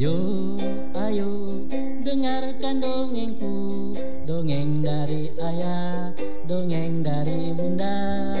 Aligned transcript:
Yuk, 0.00 0.56
ayo, 0.96 1.60
dengarkan 2.00 2.80
dongengku. 2.80 3.92
Dongeng 4.24 4.80
dari 4.80 5.28
ayah, 5.36 6.08
dongeng 6.48 7.04
dari 7.04 7.52
bunda. 7.52 8.32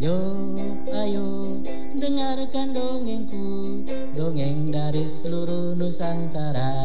Yuk, 0.00 0.56
ayo, 0.88 1.60
dengarkan 2.00 2.72
dongengku. 2.72 3.84
Dongeng 4.16 4.72
dari 4.72 5.04
seluruh 5.04 5.76
Nusantara. 5.76 6.80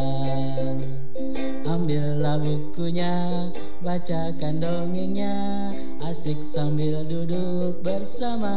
Ambillah 1.63 2.35
bukunya, 2.43 3.47
bacakan 3.79 4.59
dongengnya. 4.59 5.71
Asik 6.03 6.43
sambil 6.43 7.07
duduk 7.07 7.79
bersama. 7.79 8.51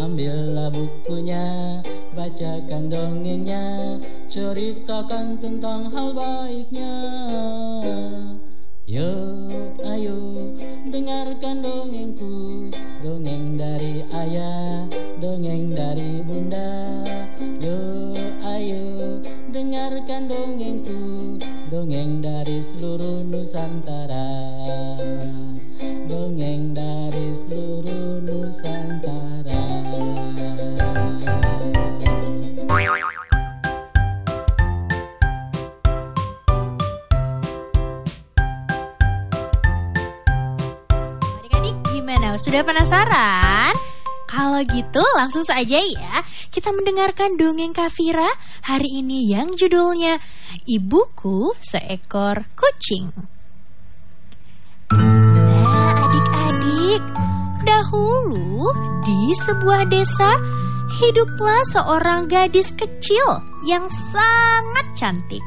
Ambillah 0.00 0.72
bukunya, 0.72 1.71
bacakan 2.22 2.86
dongengnya 2.86 3.98
Ceritakan 4.30 5.42
tentang 5.42 5.90
hal 5.90 6.14
baiknya. 6.14 6.94
Yuk, 8.86 9.76
ayo, 9.82 10.54
dengarkan 10.88 11.60
dongengku. 11.60 12.70
Dongeng 13.02 13.58
dari 13.58 14.06
ayah, 14.14 14.86
dongeng 15.18 15.74
dari 15.74 16.22
bunda. 16.24 17.02
Yuk, 17.60 18.16
ayo, 18.40 19.18
dengarkan 19.50 20.30
dongengku. 20.30 21.36
Dongeng 21.68 22.22
dari 22.22 22.62
seluruh 22.62 23.26
Nusantara 23.26 24.51
Sudah 42.40 42.64
penasaran? 42.64 43.76
Kalau 44.24 44.64
gitu 44.64 45.04
langsung 45.12 45.44
saja 45.44 45.76
ya. 45.76 46.24
Kita 46.48 46.72
mendengarkan 46.72 47.36
dongeng 47.36 47.76
Kafira 47.76 48.32
Hari 48.64 49.04
ini 49.04 49.28
yang 49.28 49.52
judulnya 49.52 50.16
Ibuku 50.64 51.52
Seekor 51.60 52.48
Kucing. 52.56 53.12
Nah 54.96 56.00
adik-adik 56.00 57.04
Dahulu 57.68 58.72
di 59.04 59.20
sebuah 59.36 59.84
desa 59.92 60.32
Hiduplah 60.96 61.64
seorang 61.68 62.32
gadis 62.32 62.72
kecil 62.72 63.44
Yang 63.68 63.92
sangat 64.16 64.86
cantik. 64.96 65.44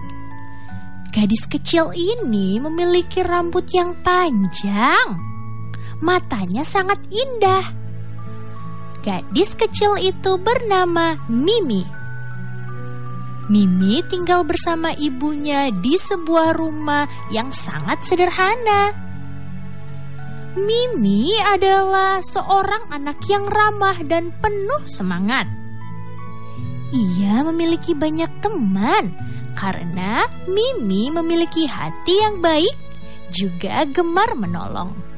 Gadis 1.09 1.49
kecil 1.49 1.89
ini 1.97 2.61
memiliki 2.61 3.25
rambut 3.25 3.65
yang 3.73 3.97
panjang 4.05 5.34
matanya 6.05 6.61
sangat 6.61 7.01
indah. 7.09 7.65
Gadis 9.01 9.57
kecil 9.57 9.97
itu 9.97 10.37
bernama 10.37 11.17
Mimi. 11.25 11.81
Mimi 13.49 14.01
tinggal 14.09 14.45
bersama 14.45 14.93
ibunya 14.97 15.69
di 15.69 15.97
sebuah 15.97 16.57
rumah 16.57 17.05
yang 17.29 17.49
sangat 17.53 18.01
sederhana. 18.05 18.93
Mimi 20.57 21.35
adalah 21.41 22.21
seorang 22.25 22.89
anak 22.89 23.21
yang 23.29 23.45
ramah 23.49 24.01
dan 24.05 24.33
penuh 24.41 24.81
semangat. 24.89 25.45
Ia 26.95 27.45
memiliki 27.45 27.93
banyak 27.93 28.41
teman 28.41 29.13
karena 29.53 30.25
Mimi 30.49 31.13
memiliki 31.13 31.69
hati 31.69 32.15
yang 32.25 32.41
baik, 32.41 32.73
juga 33.29 33.85
gemar 33.85 34.33
menolong. 34.33 35.14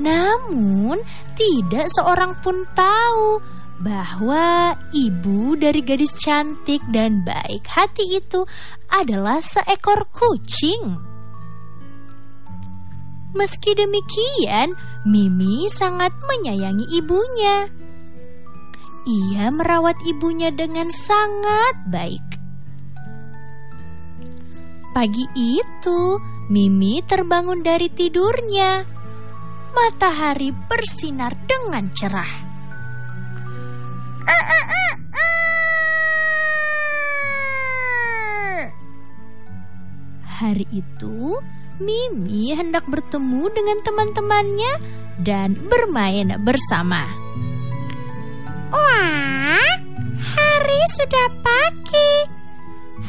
Namun, 0.00 1.00
tidak 1.36 1.92
seorang 1.92 2.38
pun 2.40 2.64
tahu 2.72 3.42
bahwa 3.82 4.78
ibu 4.94 5.58
dari 5.58 5.82
gadis 5.82 6.14
cantik 6.14 6.80
dan 6.94 7.26
baik 7.26 7.66
hati 7.66 8.14
itu 8.16 8.46
adalah 8.88 9.42
seekor 9.42 10.06
kucing. 10.14 10.96
Meski 13.32 13.72
demikian, 13.74 14.76
Mimi 15.08 15.66
sangat 15.66 16.12
menyayangi 16.20 16.86
ibunya. 16.94 17.66
Ia 19.02 19.50
merawat 19.50 19.98
ibunya 20.06 20.54
dengan 20.54 20.92
sangat 20.94 21.74
baik. 21.90 22.22
Pagi 24.92 25.26
itu, 25.34 26.20
Mimi 26.52 27.00
terbangun 27.08 27.64
dari 27.64 27.88
tidurnya 27.88 29.01
matahari 29.72 30.52
bersinar 30.68 31.32
dengan 31.48 31.88
cerah. 31.96 32.52
Hari 40.42 40.66
itu, 40.74 41.38
Mimi 41.78 42.50
hendak 42.50 42.82
bertemu 42.90 43.46
dengan 43.54 43.78
teman-temannya 43.86 44.72
dan 45.22 45.54
bermain 45.70 46.34
bersama. 46.42 47.06
Wah, 48.74 49.62
hari 50.18 50.80
sudah 50.98 51.26
pagi. 51.46 52.41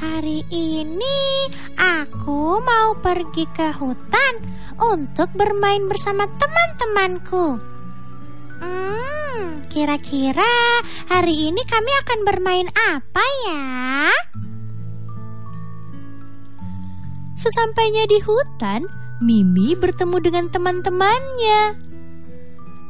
Hari 0.04 0.44
ini 0.52 1.48
aku 1.80 2.60
mau 2.60 2.92
pergi 3.00 3.48
ke 3.56 3.72
hutan 3.72 4.34
untuk 4.76 5.32
bermain 5.32 5.88
bersama 5.88 6.28
teman-temanku. 6.28 7.56
Hmm, 8.60 9.64
kira-kira 9.72 10.84
hari 11.08 11.48
ini 11.48 11.64
kami 11.64 11.92
akan 12.04 12.20
bermain 12.28 12.68
apa 12.84 13.24
ya? 13.48 14.12
Sesampainya 17.40 18.04
di 18.04 18.20
hutan, 18.28 18.84
Mimi 19.24 19.72
bertemu 19.80 20.20
dengan 20.20 20.46
teman-temannya. 20.52 21.80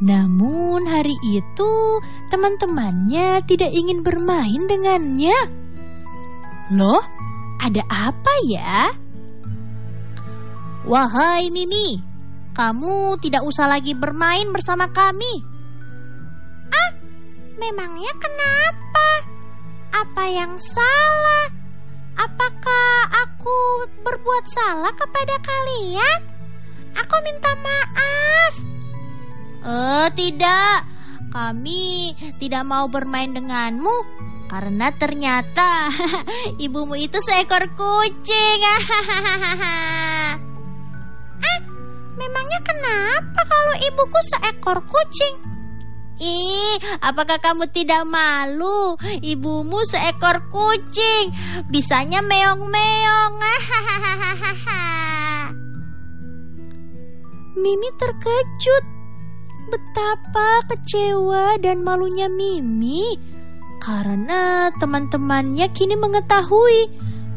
Namun 0.01 0.89
hari 0.89 1.13
itu 1.29 2.01
teman-temannya 2.33 3.45
tidak 3.45 3.69
ingin 3.69 4.01
bermain 4.01 4.65
dengannya. 4.65 5.62
Loh, 6.73 7.05
ada 7.61 7.85
apa 7.85 8.33
ya? 8.49 8.89
Wahai 10.89 11.53
Mimi, 11.53 12.01
kamu 12.57 13.21
tidak 13.21 13.45
usah 13.45 13.69
lagi 13.69 13.93
bermain 13.93 14.49
bersama 14.49 14.89
kami. 14.89 15.45
Ah, 16.73 16.91
memangnya 17.61 18.09
kenapa? 18.17 19.09
Apa 20.01 20.23
yang 20.25 20.57
salah? 20.57 21.53
Apakah 22.17 22.89
aku 23.21 23.85
berbuat 24.01 24.45
salah 24.49 24.93
kepada 24.97 25.37
kalian? 25.45 26.19
Aku 27.05 27.15
minta 27.21 27.53
maaf. 27.61 28.53
Eh, 29.61 30.07
tidak. 30.17 30.89
Kami 31.29 32.17
tidak 32.41 32.65
mau 32.65 32.89
bermain 32.89 33.29
denganmu 33.29 34.23
karena 34.53 34.93
ternyata 34.93 35.89
ibumu 36.65 36.93
itu 36.93 37.17
seekor 37.25 37.73
kucing. 37.73 38.59
ah, 38.61 38.85
memangnya 42.21 42.61
kenapa 42.61 43.41
kalau 43.49 43.73
ibuku 43.81 44.19
seekor 44.21 44.85
kucing? 44.85 45.41
Ih, 46.21 46.77
apakah 47.01 47.41
kamu 47.41 47.65
tidak 47.73 48.05
malu? 48.05 48.93
Ibumu 49.25 49.81
seekor 49.89 50.45
kucing, 50.53 51.33
bisanya 51.73 52.21
meong-meong. 52.21 53.33
Mimi 57.57 57.89
terkejut. 57.97 58.85
Betapa 59.63 60.61
kecewa 60.69 61.57
dan 61.57 61.81
malunya 61.81 62.29
Mimi 62.29 63.17
karena 63.83 64.71
teman-temannya 64.79 65.67
kini 65.75 65.99
mengetahui 65.99 66.87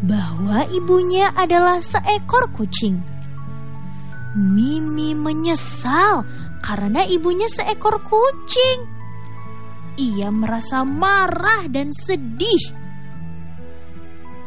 bahwa 0.06 0.62
ibunya 0.70 1.34
adalah 1.34 1.82
seekor 1.82 2.54
kucing. 2.54 3.02
Mimi 4.38 5.18
menyesal 5.18 6.22
karena 6.62 7.02
ibunya 7.02 7.50
seekor 7.50 7.98
kucing. 8.06 8.86
Ia 9.98 10.30
merasa 10.30 10.86
marah 10.86 11.66
dan 11.66 11.90
sedih. 11.90 12.62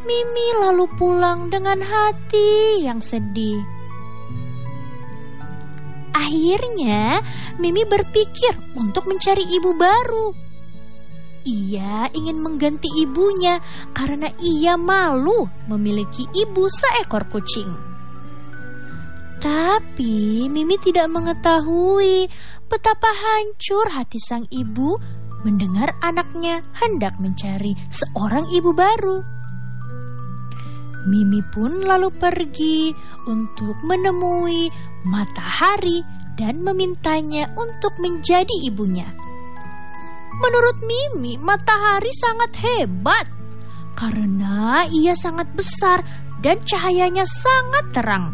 Mimi 0.07 0.47
lalu 0.55 0.87
pulang 0.95 1.51
dengan 1.51 1.83
hati 1.83 2.79
yang 2.87 3.03
sedih. 3.03 3.59
Akhirnya, 6.15 7.19
Mimi 7.59 7.83
berpikir 7.83 8.55
untuk 8.79 9.03
mencari 9.03 9.43
ibu 9.43 9.75
baru. 9.75 10.48
Ia 11.49 12.05
ingin 12.13 12.45
mengganti 12.45 12.85
ibunya 13.01 13.57
karena 13.89 14.29
ia 14.37 14.77
malu 14.77 15.49
memiliki 15.65 16.29
ibu 16.29 16.69
seekor 16.69 17.25
kucing. 17.25 17.73
Tapi 19.41 20.45
Mimi 20.45 20.77
tidak 20.77 21.09
mengetahui 21.09 22.29
betapa 22.69 23.09
hancur 23.09 23.89
hati 23.89 24.21
sang 24.21 24.45
ibu 24.53 24.93
mendengar 25.41 25.97
anaknya 26.05 26.61
hendak 26.77 27.17
mencari 27.17 27.73
seorang 27.89 28.45
ibu 28.53 28.69
baru. 28.69 29.17
Mimi 31.09 31.41
pun 31.49 31.81
lalu 31.81 32.13
pergi 32.13 32.93
untuk 33.25 33.73
menemui 33.87 34.69
matahari 35.07 36.05
dan 36.37 36.61
memintanya 36.61 37.49
untuk 37.57 37.95
menjadi 37.97 38.53
ibunya. 38.69 39.07
Menurut 40.39 40.77
Mimi, 40.87 41.35
matahari 41.35 42.11
sangat 42.15 42.55
hebat 42.63 43.27
karena 43.99 44.87
ia 44.87 45.11
sangat 45.11 45.51
besar 45.51 45.99
dan 46.39 46.63
cahayanya 46.63 47.27
sangat 47.27 47.91
terang. 47.91 48.31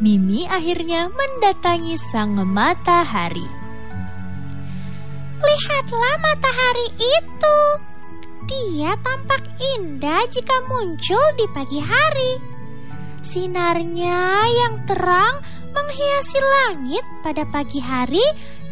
Mimi 0.00 0.48
akhirnya 0.48 1.12
mendatangi 1.12 2.00
sang 2.00 2.38
matahari. 2.48 3.44
Lihatlah 5.38 6.16
matahari 6.24 6.88
itu. 6.96 7.58
Dia 8.48 8.96
tampak 9.04 9.44
indah 9.76 10.24
jika 10.32 10.56
muncul 10.72 11.26
di 11.36 11.46
pagi 11.52 11.82
hari. 11.82 12.32
Sinarnya 13.20 14.48
yang 14.48 14.88
terang 14.88 15.44
menghiasi 15.74 16.38
langit 16.40 17.04
pada 17.20 17.44
pagi 17.50 17.82
hari 17.82 18.24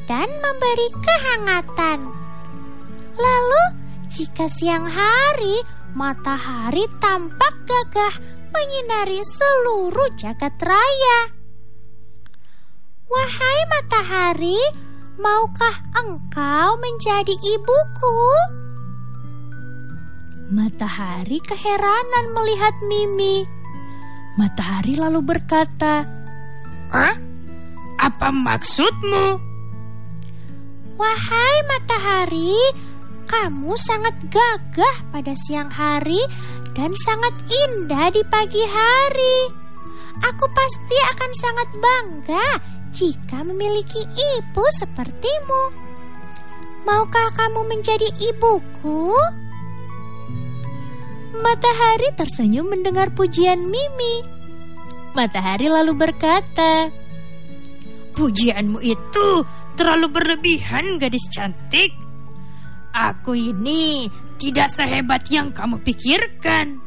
dan 0.06 0.30
memberi 0.30 0.88
kehangatan. 1.02 2.00
Lalu, 3.18 3.64
jika 4.06 4.46
siang 4.46 4.86
hari, 4.86 5.60
matahari 5.98 6.86
tampak 7.02 7.54
gagah 7.66 8.14
menyinari 8.54 9.20
seluruh 9.20 10.14
jagat 10.16 10.54
raya. 10.62 11.20
Wahai 13.06 13.60
matahari, 13.70 14.58
maukah 15.18 15.76
engkau 15.94 16.78
menjadi 16.78 17.34
ibuku? 17.34 18.18
Matahari 20.46 21.42
keheranan 21.42 22.26
melihat 22.30 22.74
Mimi. 22.86 23.42
Matahari 24.38 24.94
lalu 24.94 25.24
berkata, 25.24 26.06
"Hah? 26.94 27.14
Apa 27.98 28.30
maksudmu?" 28.30 29.45
Wahai 30.96 31.56
matahari, 31.68 32.56
kamu 33.28 33.76
sangat 33.76 34.16
gagah 34.32 34.96
pada 35.12 35.36
siang 35.36 35.68
hari 35.68 36.24
dan 36.72 36.96
sangat 37.04 37.36
indah 37.52 38.08
di 38.16 38.24
pagi 38.24 38.64
hari. 38.64 39.38
Aku 40.24 40.48
pasti 40.56 40.96
akan 41.12 41.32
sangat 41.36 41.68
bangga 41.76 42.48
jika 42.96 43.44
memiliki 43.44 44.00
ibu 44.08 44.64
sepertimu. 44.72 45.62
Maukah 46.88 47.28
kamu 47.36 47.68
menjadi 47.68 48.08
ibuku? 48.32 49.12
Matahari 51.36 52.08
tersenyum 52.16 52.72
mendengar 52.72 53.12
pujian 53.12 53.68
Mimi. 53.68 54.24
Matahari 55.12 55.68
lalu 55.68 55.92
berkata, 55.92 56.88
"Pujianmu 58.16 58.80
itu 58.80 59.44
terlalu 59.76 60.08
berlebihan, 60.10 60.96
gadis 60.96 61.28
cantik. 61.28 61.92
Aku 62.96 63.36
ini 63.36 64.08
tidak 64.40 64.72
sehebat 64.72 65.28
yang 65.28 65.52
kamu 65.52 65.76
pikirkan. 65.84 66.80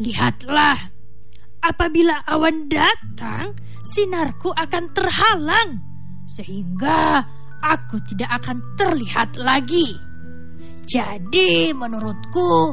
Lihatlah, 0.00 0.80
apabila 1.60 2.24
awan 2.24 2.66
datang, 2.72 3.52
sinarku 3.84 4.50
akan 4.56 4.84
terhalang, 4.96 5.70
sehingga 6.24 7.20
aku 7.60 8.00
tidak 8.08 8.40
akan 8.42 8.58
terlihat 8.80 9.36
lagi. 9.36 9.94
Jadi, 10.88 11.70
menurutku, 11.76 12.72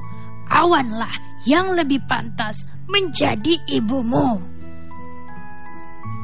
awanlah 0.50 1.44
yang 1.46 1.76
lebih 1.76 2.02
pantas 2.08 2.66
menjadi 2.90 3.60
ibumu. 3.70 4.42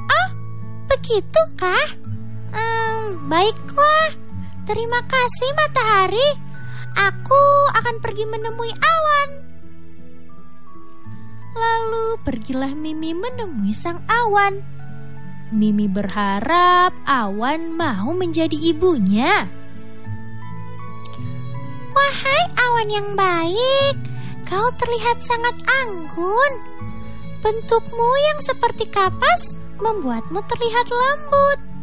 Oh, 0.09 0.29
begitukah? 0.89 1.85
Hmm, 2.55 3.27
baiklah. 3.27 4.15
Terima 4.63 5.03
kasih 5.03 5.49
matahari. 5.59 6.29
Aku 6.95 7.43
akan 7.75 7.99
pergi 7.99 8.23
menemui 8.23 8.71
awan. 8.71 9.29
Lalu 11.55 12.19
pergilah 12.23 12.71
Mimi 12.71 13.11
menemui 13.11 13.75
sang 13.75 13.99
awan. 14.07 14.63
Mimi 15.51 15.85
berharap 15.85 16.95
awan 17.05 17.75
mau 17.75 18.15
menjadi 18.15 18.55
ibunya. 18.55 19.45
Wahai 21.95 22.43
awan 22.59 22.89
yang 22.91 23.09
baik, 23.15 23.95
kau 24.49 24.67
terlihat 24.75 25.23
sangat 25.23 25.55
anggun. 25.63 26.53
Bentukmu 27.39 28.09
yang 28.33 28.39
seperti 28.41 28.89
kapas 28.89 29.55
membuatmu 29.79 30.41
terlihat 30.49 30.87
lembut. 30.89 31.74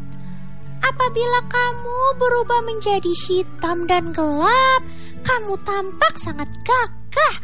Apabila 0.83 1.41
kamu 1.47 1.99
berubah 2.19 2.61
menjadi 2.67 3.13
hitam 3.27 3.87
dan 3.87 4.11
gelap, 4.11 4.83
kamu 5.23 5.55
tampak 5.63 6.15
sangat 6.19 6.51
gagah. 6.67 7.37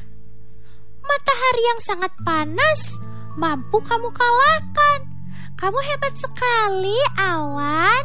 Matahari 0.98 1.62
yang 1.62 1.80
sangat 1.80 2.12
panas 2.26 2.98
mampu 3.38 3.78
kamu 3.80 4.10
kalahkan. 4.10 5.00
Kamu 5.58 5.78
hebat 5.78 6.14
sekali, 6.14 6.98
awan. 7.18 8.04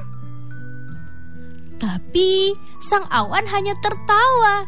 Tapi 1.77 2.53
sang 2.81 3.06
awan 3.09 3.45
hanya 3.50 3.74
tertawa. 3.81 4.65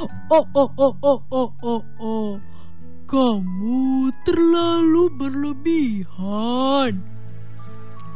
Oh, 0.00 0.10
oh, 0.30 0.46
oh, 0.54 0.70
oh, 0.78 1.20
oh, 1.32 1.50
oh, 1.60 1.82
oh. 2.00 2.32
Kamu 3.04 4.08
terlalu 4.24 5.04
berlebihan. 5.12 6.96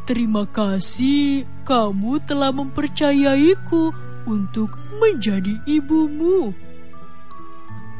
Terima 0.08 0.48
kasih 0.48 1.44
kamu 1.68 2.16
telah 2.24 2.48
mempercayaiku 2.48 3.92
untuk 4.24 4.72
menjadi 4.96 5.60
ibumu. 5.68 6.56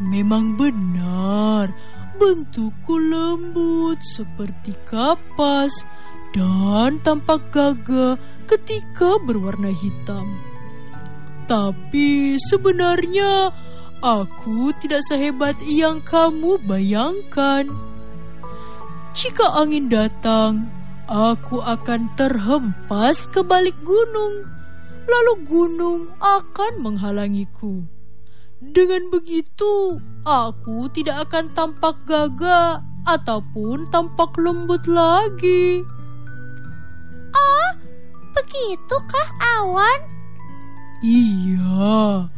Memang 0.08 0.56
benar, 0.56 1.68
bentukku 2.16 2.96
lembut 2.96 4.00
seperti 4.16 4.72
kapas 4.88 5.84
dan 6.32 6.96
tampak 7.04 7.44
gagah 7.52 8.16
ketika 8.48 9.20
berwarna 9.20 9.68
hitam. 9.68 10.24
Tapi 11.44 12.40
sebenarnya 12.40 13.52
aku 14.00 14.72
tidak 14.80 15.04
sehebat 15.04 15.60
yang 15.68 16.00
kamu 16.00 16.56
bayangkan. 16.64 17.68
Jika 19.12 19.60
angin 19.60 19.90
datang, 19.92 20.77
aku 21.08 21.64
akan 21.64 22.12
terhempas 22.20 23.24
ke 23.32 23.40
balik 23.40 23.74
gunung, 23.80 24.44
lalu 25.08 25.34
gunung 25.48 26.00
akan 26.20 26.84
menghalangiku. 26.84 27.82
Dengan 28.60 29.08
begitu, 29.08 29.96
aku 30.28 30.92
tidak 30.92 31.32
akan 31.32 31.48
tampak 31.56 31.96
gagah 32.04 32.84
ataupun 33.08 33.88
tampak 33.88 34.36
lembut 34.36 34.84
lagi. 34.84 35.80
Oh, 37.32 37.70
begitukah 38.36 39.28
awan? 39.62 40.00
Iya. 41.00 42.28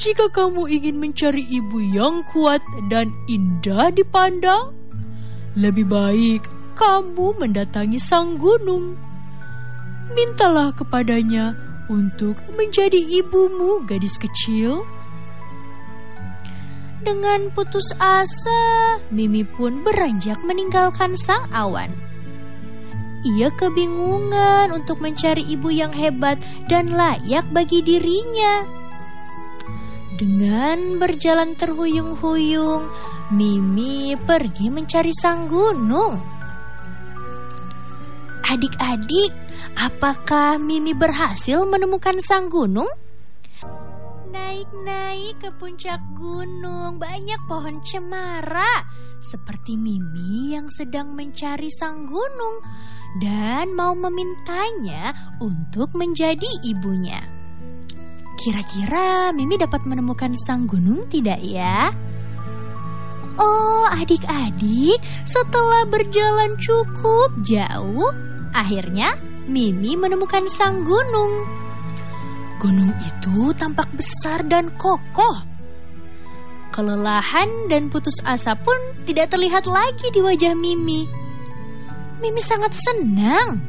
Jika 0.00 0.32
kamu 0.32 0.64
ingin 0.80 0.96
mencari 0.96 1.44
ibu 1.44 1.78
yang 1.92 2.24
kuat 2.32 2.64
dan 2.88 3.12
indah 3.28 3.92
dipandang, 3.92 4.72
lebih 5.52 5.84
baik 5.84 6.48
kamu 6.80 7.36
mendatangi 7.36 8.00
sang 8.00 8.40
gunung. 8.40 8.96
Mintalah 10.16 10.72
kepadanya 10.72 11.52
untuk 11.92 12.40
menjadi 12.56 12.96
ibumu, 13.20 13.84
gadis 13.84 14.16
kecil. 14.16 14.80
Dengan 17.04 17.52
putus 17.52 17.92
asa, 18.00 18.96
Mimi 19.12 19.44
pun 19.44 19.84
beranjak 19.84 20.40
meninggalkan 20.40 21.12
sang 21.20 21.44
awan. 21.52 21.92
Ia 23.20 23.52
kebingungan 23.52 24.72
untuk 24.72 25.04
mencari 25.04 25.44
ibu 25.44 25.68
yang 25.68 25.92
hebat 25.92 26.40
dan 26.72 26.96
layak 26.96 27.44
bagi 27.52 27.84
dirinya. 27.84 28.64
Dengan 30.16 30.96
berjalan 30.96 31.56
terhuyung-huyung, 31.60 32.88
Mimi 33.36 34.16
pergi 34.16 34.72
mencari 34.72 35.12
sang 35.12 35.48
gunung. 35.48 36.39
Adik-adik, 38.50 39.30
apakah 39.78 40.58
Mimi 40.58 40.90
berhasil 40.90 41.62
menemukan 41.62 42.18
sang 42.18 42.50
gunung? 42.50 42.90
naik-naik 44.30 45.38
ke 45.38 45.50
puncak 45.58 45.98
gunung. 46.18 46.98
Banyak 46.98 47.40
pohon 47.46 47.78
cemara, 47.86 48.82
seperti 49.22 49.78
Mimi 49.78 50.54
yang 50.54 50.66
sedang 50.70 51.14
mencari 51.14 51.70
sang 51.70 52.06
gunung 52.06 52.62
dan 53.18 53.70
mau 53.74 53.94
memintanya 53.94 55.14
untuk 55.42 55.94
menjadi 55.94 56.46
ibunya. 56.66 57.22
Kira-kira 58.42 59.30
Mimi 59.30 59.54
dapat 59.54 59.86
menemukan 59.86 60.34
sang 60.34 60.66
gunung 60.66 61.06
tidak 61.06 61.38
ya? 61.42 61.94
Oh, 63.40 63.86
adik-adik, 63.88 65.00
setelah 65.24 65.88
berjalan 65.88 66.58
cukup 66.60 67.30
jauh, 67.40 68.12
akhirnya 68.54 69.14
Mimi 69.50 69.98
menemukan 69.98 70.46
sang 70.46 70.86
gunung. 70.86 71.32
Gunung 72.60 72.92
itu 73.02 73.50
tampak 73.56 73.88
besar 73.96 74.44
dan 74.46 74.70
kokoh. 74.76 75.48
Kelelahan 76.70 77.66
dan 77.66 77.90
putus 77.90 78.22
asa 78.22 78.54
pun 78.54 78.78
tidak 79.02 79.34
terlihat 79.34 79.66
lagi 79.66 80.06
di 80.14 80.22
wajah 80.22 80.54
Mimi. 80.54 81.08
Mimi 82.20 82.42
sangat 82.44 82.76
senang 82.76 83.64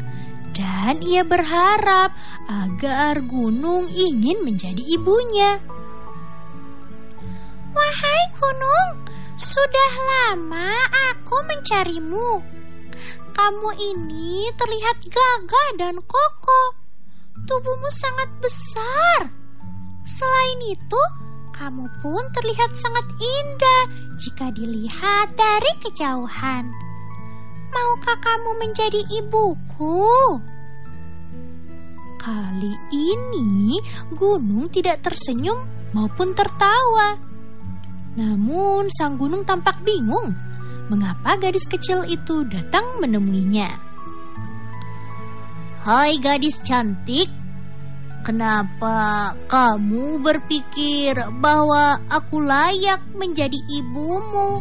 dan 0.51 0.99
ia 1.01 1.23
berharap 1.23 2.11
agar 2.51 3.23
gunung 3.23 3.87
ingin 3.89 4.43
menjadi 4.43 4.83
ibunya. 4.85 5.63
Wahai 7.71 8.21
gunung, 8.35 9.07
sudah 9.39 9.91
lama 9.97 10.75
aku 11.15 11.35
mencarimu. 11.47 12.60
Kamu 13.41 13.73
ini 13.73 14.53
terlihat 14.53 15.01
gagah 15.09 15.69
dan 15.73 15.97
kokoh. 16.05 16.77
Tubuhmu 17.49 17.89
sangat 17.89 18.29
besar. 18.37 19.33
Selain 20.05 20.61
itu, 20.69 21.01
kamu 21.49 21.89
pun 22.05 22.21
terlihat 22.37 22.69
sangat 22.77 23.01
indah 23.17 23.83
jika 24.21 24.53
dilihat 24.53 25.33
dari 25.33 25.73
kejauhan. 25.81 26.69
Maukah 27.73 28.21
kamu 28.21 28.61
menjadi 28.61 29.01
ibuku? 29.09 30.37
Kali 32.21 32.73
ini 32.93 33.81
gunung 34.21 34.69
tidak 34.69 35.01
tersenyum 35.01 35.65
maupun 35.97 36.37
tertawa. 36.37 37.17
Namun 38.21 38.85
sang 38.93 39.17
gunung 39.17 39.41
tampak 39.49 39.81
bingung 39.81 40.50
mengapa 40.91 41.39
gadis 41.39 41.71
kecil 41.71 42.03
itu 42.03 42.43
datang 42.51 42.83
menemuinya. 42.99 43.79
Hai 45.87 46.19
gadis 46.19 46.59
cantik, 46.59 47.31
kenapa 48.27 49.31
kamu 49.47 50.19
berpikir 50.19 51.15
bahwa 51.39 51.95
aku 52.11 52.43
layak 52.43 52.99
menjadi 53.15 53.55
ibumu? 53.71 54.59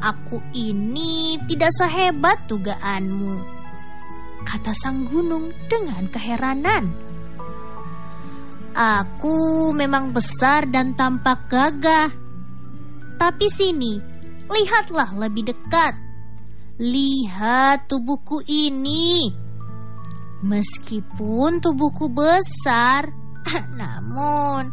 Aku 0.00 0.40
ini 0.56 1.36
tidak 1.44 1.76
sehebat 1.76 2.48
dugaanmu, 2.48 3.44
kata 4.48 4.72
sang 4.72 5.04
gunung 5.04 5.52
dengan 5.68 6.08
keheranan. 6.08 6.88
Aku 8.72 9.68
memang 9.76 10.16
besar 10.16 10.64
dan 10.72 10.96
tampak 10.96 11.44
gagah, 11.52 12.08
tapi 13.20 13.52
sini, 13.52 14.09
lihatlah 14.50 15.10
lebih 15.16 15.54
dekat. 15.54 15.94
Lihat 16.80 17.86
tubuhku 17.86 18.42
ini. 18.48 19.30
Meskipun 20.40 21.60
tubuhku 21.60 22.08
besar, 22.08 23.12
namun 23.80 24.72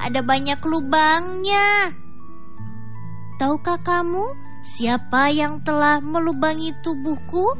ada 0.00 0.24
banyak 0.24 0.56
lubangnya. 0.64 1.92
Tahukah 3.36 3.76
kamu 3.84 4.24
siapa 4.64 5.28
yang 5.28 5.60
telah 5.60 6.00
melubangi 6.00 6.72
tubuhku? 6.80 7.52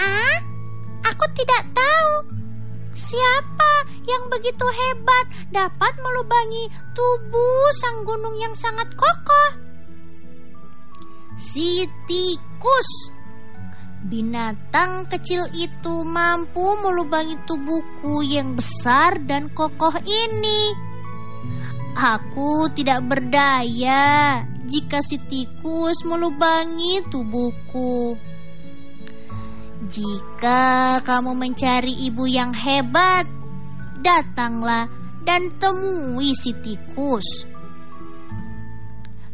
Ah, 0.00 0.36
aku 1.04 1.24
tidak 1.36 1.62
tahu. 1.76 2.12
Siapa 2.94 3.72
yang 4.06 4.22
begitu 4.30 4.64
hebat 4.64 5.26
dapat 5.50 5.92
melubangi 5.98 6.70
tubuh 6.94 7.68
sang 7.76 8.06
gunung 8.06 8.38
yang 8.38 8.54
sangat 8.54 8.86
kokoh? 8.94 9.63
Si 11.34 11.82
tikus. 12.06 13.10
Binatang 14.04 15.10
kecil 15.10 15.48
itu 15.56 16.06
mampu 16.06 16.62
melubangi 16.84 17.34
tubuhku 17.48 18.22
yang 18.22 18.54
besar 18.54 19.18
dan 19.26 19.50
kokoh 19.50 19.96
ini. 20.04 20.62
Aku 21.98 22.70
tidak 22.76 23.02
berdaya 23.06 24.42
jika 24.62 25.02
si 25.02 25.18
tikus 25.18 26.06
melubangi 26.06 27.02
tubuhku. 27.10 28.14
Jika 29.90 31.00
kamu 31.02 31.34
mencari 31.34 32.08
ibu 32.08 32.30
yang 32.30 32.54
hebat, 32.54 33.26
datanglah 34.00 34.86
dan 35.24 35.50
temui 35.58 36.30
si 36.36 36.52
tikus. 36.60 37.53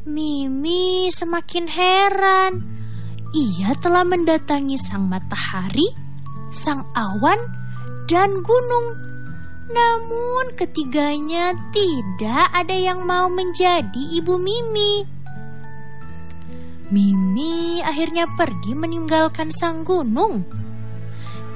Mimi 0.09 1.13
semakin 1.13 1.69
heran. 1.69 2.53
Ia 3.37 3.77
telah 3.85 4.01
mendatangi 4.01 4.81
sang 4.81 5.05
matahari, 5.13 5.85
sang 6.49 6.89
awan, 6.97 7.37
dan 8.09 8.41
gunung. 8.41 8.97
Namun 9.69 10.57
ketiganya 10.57 11.53
tidak 11.77 12.49
ada 12.49 12.73
yang 12.73 13.05
mau 13.05 13.29
menjadi 13.29 14.01
ibu 14.17 14.41
Mimi. 14.41 15.05
Mimi 16.89 17.85
akhirnya 17.85 18.25
pergi 18.41 18.73
meninggalkan 18.73 19.53
sang 19.53 19.85
gunung. 19.85 20.49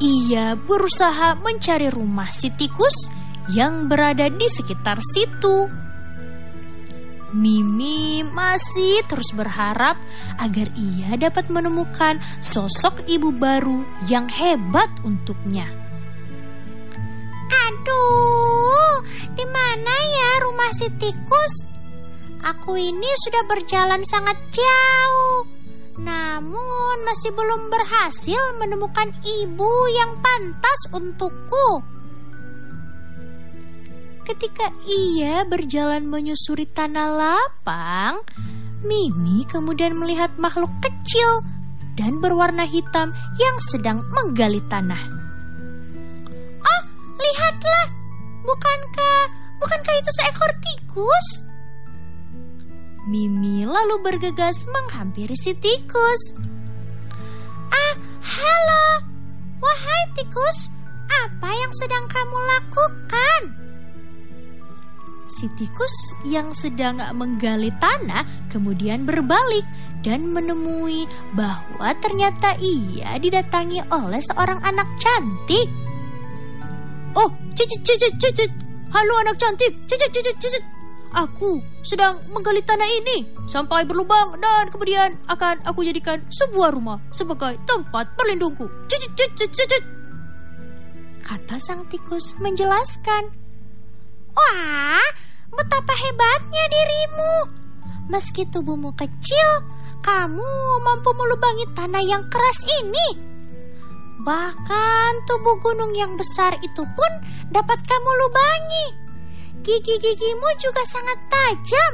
Ia 0.05 0.53
berusaha 0.53 1.41
mencari 1.41 1.89
rumah 1.89 2.29
si 2.29 2.53
tikus 2.53 3.09
yang 3.57 3.89
berada 3.89 4.29
di 4.29 4.53
sekitar 4.53 5.01
situ. 5.01 5.84
Mimi 7.35 8.23
masih 8.23 9.03
terus 9.11 9.35
berharap 9.35 9.99
agar 10.39 10.71
ia 10.79 11.19
dapat 11.19 11.51
menemukan 11.51 12.23
sosok 12.39 13.03
ibu 13.11 13.35
baru 13.35 13.83
yang 14.07 14.31
hebat 14.31 14.87
untuknya. 15.03 15.67
Aduh, 17.67 19.03
di 19.35 19.43
mana 19.51 19.95
ya 19.99 20.31
rumah 20.47 20.71
si 20.79 20.87
tikus? 20.95 21.67
Aku 22.55 22.79
ini 22.79 23.11
sudah 23.27 23.43
berjalan 23.51 24.07
sangat 24.07 24.39
jauh, 24.55 25.43
namun 25.99 26.97
masih 27.03 27.35
belum 27.35 27.67
berhasil 27.67 28.43
menemukan 28.63 29.11
ibu 29.43 29.73
yang 29.91 30.23
pantas 30.23 30.81
untukku. 30.95 31.94
Ketika 34.25 34.73
ia 34.89 35.45
berjalan 35.45 36.09
menyusuri 36.09 36.65
tanah 36.65 37.13
lapang, 37.13 38.25
Mimi 38.81 39.45
kemudian 39.49 39.97
melihat 40.01 40.33
makhluk 40.41 40.73
kecil 40.81 41.45
dan 41.97 42.25
berwarna 42.25 42.65
hitam 42.65 43.13
yang 43.37 43.57
sedang 43.73 44.01
menggali 44.13 44.65
tanah. 44.73 45.01
Oh, 46.61 46.83
lihatlah! 47.21 47.87
Bukankah 48.45 49.21
bukankah 49.61 49.95
itu 50.01 50.11
seekor 50.21 50.53
tikus? 50.61 51.27
Mimi 53.09 53.69
lalu 53.69 54.01
bergegas 54.05 54.65
menghampiri 54.69 55.37
si 55.37 55.53
tikus. 55.57 56.23
Ah, 57.73 57.95
halo. 58.21 59.05
Wahai 59.61 60.03
tikus, 60.17 60.73
apa 61.09 61.49
yang 61.57 61.73
sedang 61.73 62.05
kamu 62.09 62.39
lakukan? 62.57 63.64
Si 65.35 65.51
tikus 65.59 66.15
yang 66.23 66.55
sedang 66.55 67.03
menggali 67.19 67.75
tanah 67.83 68.23
kemudian 68.55 69.03
berbalik 69.03 69.67
dan 70.07 70.31
menemui 70.31 71.11
bahwa 71.35 71.91
ternyata 71.99 72.55
ia 72.63 73.19
didatangi 73.19 73.83
oleh 73.91 74.23
seorang 74.23 74.63
anak 74.63 74.87
cantik. 75.03 75.67
Oh, 77.19 77.35
cicit 77.59 77.83
cicit 77.83 78.15
cicit. 78.23 78.47
Halo 78.95 79.19
anak 79.27 79.35
cantik. 79.43 79.75
Cicit 79.91 80.15
cicit 80.15 80.39
cicit. 80.39 80.63
Aku 81.11 81.59
sedang 81.83 82.23
menggali 82.31 82.63
tanah 82.63 82.87
ini 82.87 83.27
sampai 83.51 83.83
berlubang 83.83 84.39
dan 84.39 84.71
kemudian 84.71 85.19
akan 85.27 85.67
aku 85.67 85.83
jadikan 85.83 86.23
sebuah 86.31 86.71
rumah 86.71 87.03
sebagai 87.11 87.59
tempat 87.67 88.07
berlindungku. 88.15 88.71
Cicit, 88.87 89.11
cicit, 89.19 89.51
cicit. 89.51 89.83
Kata 91.27 91.59
sang 91.59 91.91
tikus 91.91 92.39
menjelaskan. 92.39 93.44
Wah, 94.35 95.07
betapa 95.55 95.95
hebatnya 95.95 96.65
dirimu. 96.67 97.35
Meski 98.11 98.45
tubuhmu 98.51 98.93
kecil, 98.99 99.49
kamu 100.05 100.51
mampu 100.85 101.11
melubangi 101.15 101.67
tanah 101.73 102.03
yang 102.05 102.27
keras 102.29 102.61
ini. 102.83 103.09
Bahkan 104.25 105.11
tubuh 105.25 105.57
gunung 105.63 105.95
yang 105.95 106.19
besar 106.19 106.59
itu 106.61 106.83
pun 106.83 107.13
dapat 107.49 107.79
kamu 107.87 108.11
lubangi. 108.27 108.87
Gigi-gigimu 109.65 110.49
juga 110.61 110.83
sangat 110.85 111.19
tajam. 111.33 111.93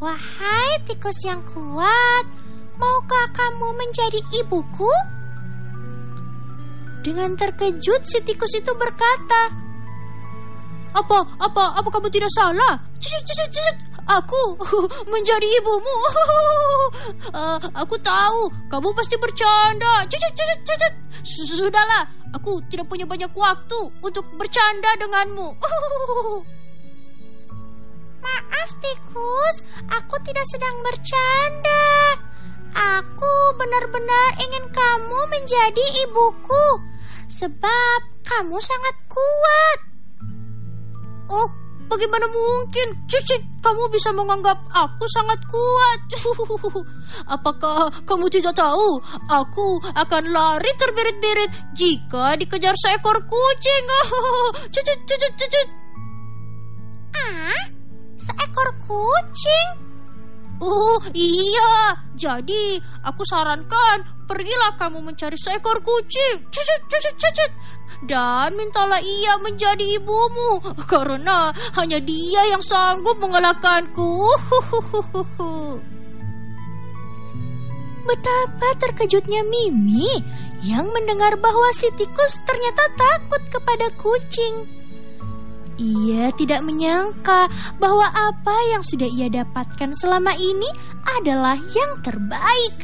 Wahai 0.00 0.80
tikus 0.88 1.24
yang 1.24 1.40
kuat, 1.44 2.24
maukah 2.76 3.26
kamu 3.32 3.76
menjadi 3.76 4.20
ibuku? 4.40 4.92
Dengan 7.00 7.36
terkejut 7.36 8.04
si 8.04 8.20
tikus 8.24 8.56
itu 8.56 8.72
berkata, 8.76 9.65
Apa, 10.96 11.28
apa, 11.44 11.76
apa 11.76 11.88
kamu 11.92 12.08
tidak 12.08 12.32
salah? 12.32 12.80
Cucut, 12.96 13.20
cucut, 13.28 13.48
cucut. 13.52 13.76
Aku 14.06 14.56
menjadi 15.12 15.44
ibumu. 15.60 15.96
Uh, 17.36 17.60
aku 17.84 18.00
tahu, 18.00 18.48
kamu 18.72 18.88
pasti 18.96 19.20
bercanda. 19.20 20.08
Cucut, 20.08 20.32
cucut, 20.32 20.58
cucut. 20.64 20.92
Sudahlah, 21.20 22.08
aku 22.32 22.64
tidak 22.72 22.88
punya 22.88 23.04
banyak 23.04 23.28
waktu 23.36 23.80
untuk 24.00 24.24
bercanda 24.40 24.88
denganmu. 24.96 25.48
Maaf 28.24 28.70
tikus, 28.80 29.56
aku 29.92 30.16
tidak 30.24 30.48
sedang 30.48 30.80
bercanda. 30.80 31.84
Aku 32.72 33.32
benar-benar 33.60 34.36
ingin 34.48 34.64
kamu 34.72 35.20
menjadi 35.28 35.84
ibuku 36.08 36.66
sebab 37.28 37.98
kamu 38.24 38.56
sangat 38.60 38.96
kuat. 39.08 39.95
Oh, 41.26 41.48
bagaimana 41.90 42.26
mungkin? 42.30 43.06
Cici, 43.10 43.38
kamu 43.62 43.90
bisa 43.90 44.10
menganggap 44.14 44.58
aku 44.70 45.04
sangat 45.10 45.40
kuat. 45.46 46.00
Apakah 47.34 47.90
kamu 48.06 48.26
tidak 48.30 48.54
tahu? 48.54 49.00
Aku 49.30 49.82
akan 49.94 50.24
lari 50.30 50.70
terbirit-birit 50.78 51.50
jika 51.74 52.38
dikejar 52.38 52.74
seekor 52.78 53.18
kucing. 53.26 53.84
Cucut, 54.74 54.98
cucut, 55.06 55.32
cucut. 55.34 55.68
Ah, 57.16 57.62
seekor 58.18 58.68
kucing? 58.86 59.85
Oh 60.56 61.00
iya, 61.12 62.00
jadi 62.16 62.80
aku 63.04 63.28
sarankan 63.28 64.24
pergilah 64.24 64.72
kamu 64.80 65.04
mencari 65.04 65.36
seekor 65.36 65.84
kucing, 65.84 66.48
cucut, 66.48 66.80
cucut, 66.88 67.14
cucut, 67.20 67.50
dan 68.08 68.56
mintalah 68.56 69.00
ia 69.04 69.36
menjadi 69.44 70.00
ibumu 70.00 70.64
karena 70.88 71.52
hanya 71.76 72.00
dia 72.00 72.48
yang 72.48 72.64
sanggup 72.64 73.20
mengalahkanku. 73.20 74.24
Betapa 78.06 78.68
terkejutnya 78.80 79.42
Mimi 79.44 80.08
yang 80.64 80.88
mendengar 80.88 81.36
bahwa 81.36 81.68
si 81.76 81.90
tikus 82.00 82.40
ternyata 82.48 82.88
takut 82.96 83.42
kepada 83.50 83.92
kucing. 83.98 84.85
Ia 85.76 86.32
tidak 86.32 86.64
menyangka 86.64 87.52
bahwa 87.76 88.08
apa 88.08 88.56
yang 88.72 88.80
sudah 88.80 89.08
ia 89.08 89.28
dapatkan 89.28 89.92
selama 89.92 90.32
ini 90.36 90.68
adalah 91.20 91.60
yang 91.60 92.00
terbaik. 92.00 92.74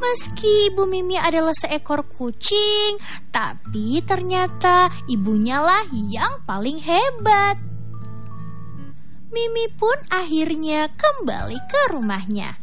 Meski 0.00 0.72
ibu 0.72 0.88
Mimi 0.88 1.20
adalah 1.20 1.52
seekor 1.52 2.08
kucing, 2.08 2.96
tapi 3.28 4.00
ternyata 4.00 4.88
ibunya 5.08 5.60
lah 5.60 5.84
yang 5.92 6.40
paling 6.48 6.80
hebat. 6.80 7.60
Mimi 9.28 9.68
pun 9.76 9.94
akhirnya 10.08 10.88
kembali 10.96 11.58
ke 11.68 11.80
rumahnya. 11.92 12.56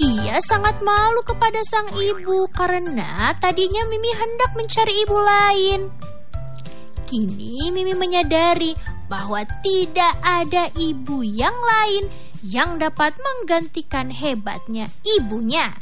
Ia 0.00 0.36
sangat 0.42 0.82
malu 0.82 1.22
kepada 1.22 1.62
sang 1.62 1.94
ibu 1.94 2.48
karena 2.50 3.30
tadinya 3.38 3.86
Mimi 3.86 4.10
hendak 4.10 4.50
mencari 4.58 4.94
ibu 5.06 5.14
lain. 5.14 5.80
Kini 7.10 7.74
Mimi 7.74 7.90
menyadari 7.90 8.78
bahwa 9.10 9.42
tidak 9.66 10.14
ada 10.22 10.70
ibu 10.78 11.26
yang 11.26 11.58
lain 11.58 12.06
yang 12.46 12.78
dapat 12.78 13.18
menggantikan 13.18 14.14
hebatnya 14.14 14.86
ibunya. 15.18 15.74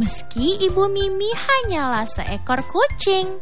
Meski 0.00 0.56
ibu 0.64 0.88
Mimi 0.88 1.28
hanyalah 1.36 2.08
seekor 2.08 2.64
kucing. 2.72 3.36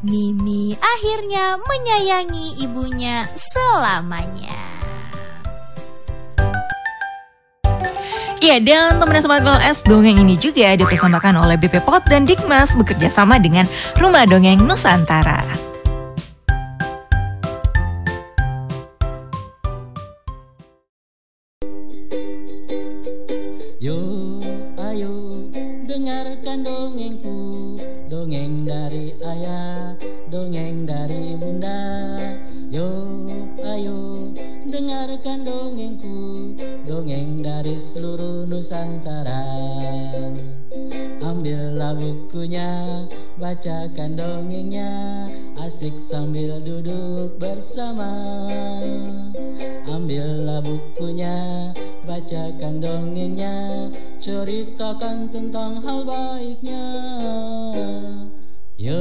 Mimi 0.00 0.72
akhirnya 0.80 1.60
menyayangi 1.60 2.64
ibunya 2.64 3.28
selamanya. 3.36 4.56
Iya, 8.40 8.56
dan 8.64 8.96
teman 8.96 9.20
Sobat 9.20 9.44
LS 9.44 9.84
dongeng 9.84 10.16
ini 10.16 10.40
juga 10.40 10.72
dipersembahkan 10.72 11.44
oleh 11.44 11.60
BP 11.60 11.84
Pot 11.84 12.08
dan 12.08 12.24
Dikmas 12.24 12.72
bekerja 12.72 13.12
sama 13.12 13.36
dengan 13.36 13.68
Rumah 14.00 14.24
Dongeng 14.24 14.64
Nusantara. 14.64 15.69
Yo, 23.80 23.96
ayo, 24.76 25.48
dengarkan 25.88 26.60
dongengku. 26.60 27.80
Dongeng 28.12 28.68
dari 28.68 29.16
ayah, 29.24 29.96
dongeng 30.28 30.84
dari 30.84 31.32
bunda. 31.40 32.12
Yo, 32.68 33.24
ayo, 33.64 34.36
dengarkan 34.68 35.48
dongengku. 35.48 36.52
Dongeng 36.84 37.40
dari 37.40 37.80
seluruh 37.80 38.44
Nusantara. 38.44 39.48
Ambillah 41.24 41.96
bukunya, 41.96 43.08
bacakan 43.40 44.12
dongengnya. 44.12 45.24
Asik 45.56 45.96
sambil 45.96 46.60
duduk 46.60 47.40
bersama. 47.40 48.12
Ambillah 49.88 50.60
bukunya, 50.60 51.59
bacakan 52.20 52.84
dongengnya 52.84 53.88
Ceritakan 54.20 55.32
tentang 55.32 55.80
hal 55.80 56.04
baiknya. 56.04 56.84
Yo, 58.76 59.00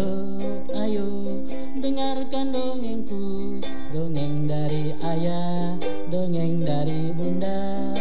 ayo, 0.71 1.43
dengarkan 1.75 2.55
dongengku. 2.55 3.59
Dongeng 3.91 4.47
dari 4.47 4.95
ayah, 5.03 5.75
dongeng 6.07 6.63
dari 6.63 7.11
bunda. 7.11 7.91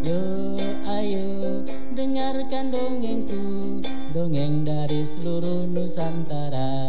Yo, 0.00 0.56
ayo, 0.88 1.60
dengarkan 1.92 2.72
dongengku. 2.72 3.84
Dongeng 4.16 4.64
dari 4.64 5.04
seluruh 5.04 5.68
Nusantara 5.68 6.81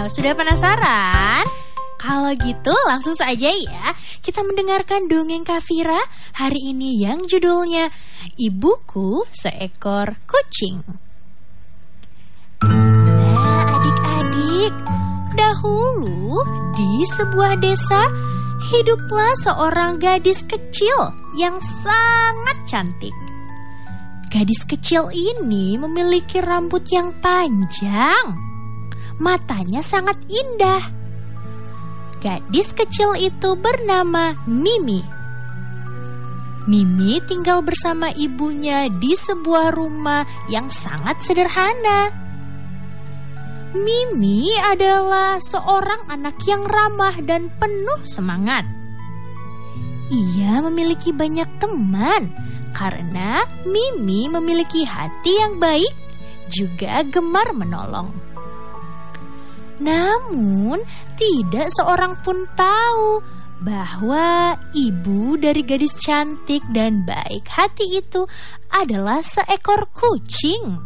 Gimana? 0.00 0.16
Sudah 0.16 0.32
penasaran? 0.32 1.44
Kalau 2.00 2.32
gitu 2.32 2.72
langsung 2.88 3.12
saja 3.12 3.52
ya 3.52 3.92
Kita 4.24 4.40
mendengarkan 4.40 5.04
dongeng 5.04 5.44
Kafira 5.44 6.00
hari 6.32 6.72
ini 6.72 7.04
yang 7.04 7.28
judulnya 7.28 7.92
Ibuku 8.40 9.28
Seekor 9.28 10.16
Kucing 10.24 10.80
Nah 12.64 13.68
adik-adik 13.76 14.72
Dahulu 15.36 16.40
di 16.72 17.04
sebuah 17.04 17.60
desa 17.60 18.08
Hiduplah 18.72 19.36
seorang 19.44 20.00
gadis 20.00 20.40
kecil 20.48 21.12
yang 21.36 21.60
sangat 21.60 22.56
cantik 22.64 23.12
Gadis 24.32 24.64
kecil 24.64 25.12
ini 25.12 25.76
memiliki 25.76 26.40
rambut 26.40 26.88
yang 26.88 27.12
panjang 27.20 28.49
Matanya 29.20 29.84
sangat 29.84 30.16
indah 30.32 31.00
Gadis 32.20 32.76
kecil 32.76 33.16
itu 33.16 33.56
bernama 33.56 34.36
Mimi. 34.44 35.00
Mimi 36.68 37.16
tinggal 37.24 37.64
bersama 37.64 38.12
ibunya 38.12 38.92
di 39.00 39.16
sebuah 39.16 39.72
rumah 39.72 40.28
yang 40.52 40.68
sangat 40.68 41.24
sederhana. 41.24 42.12
Mimi 43.72 44.52
adalah 44.52 45.40
seorang 45.40 46.12
anak 46.12 46.36
yang 46.44 46.68
ramah 46.68 47.16
dan 47.24 47.48
penuh 47.56 48.04
semangat. 48.04 48.68
Ia 50.12 50.60
memiliki 50.60 51.16
banyak 51.16 51.48
teman 51.56 52.28
karena 52.76 53.48
Mimi 53.64 54.28
memiliki 54.28 54.84
hati 54.84 55.40
yang 55.40 55.56
baik, 55.56 55.96
juga 56.52 57.00
gemar 57.08 57.56
menolong. 57.56 58.29
Namun, 59.80 60.84
tidak 61.16 61.72
seorang 61.72 62.20
pun 62.20 62.44
tahu 62.52 63.24
bahwa 63.60 64.56
ibu 64.72 65.36
dari 65.36 65.60
gadis 65.64 65.92
cantik 66.00 66.64
dan 66.72 67.04
baik 67.04 67.44
hati 67.48 68.00
itu 68.00 68.24
adalah 68.72 69.20
seekor 69.20 69.88
kucing. 69.92 70.80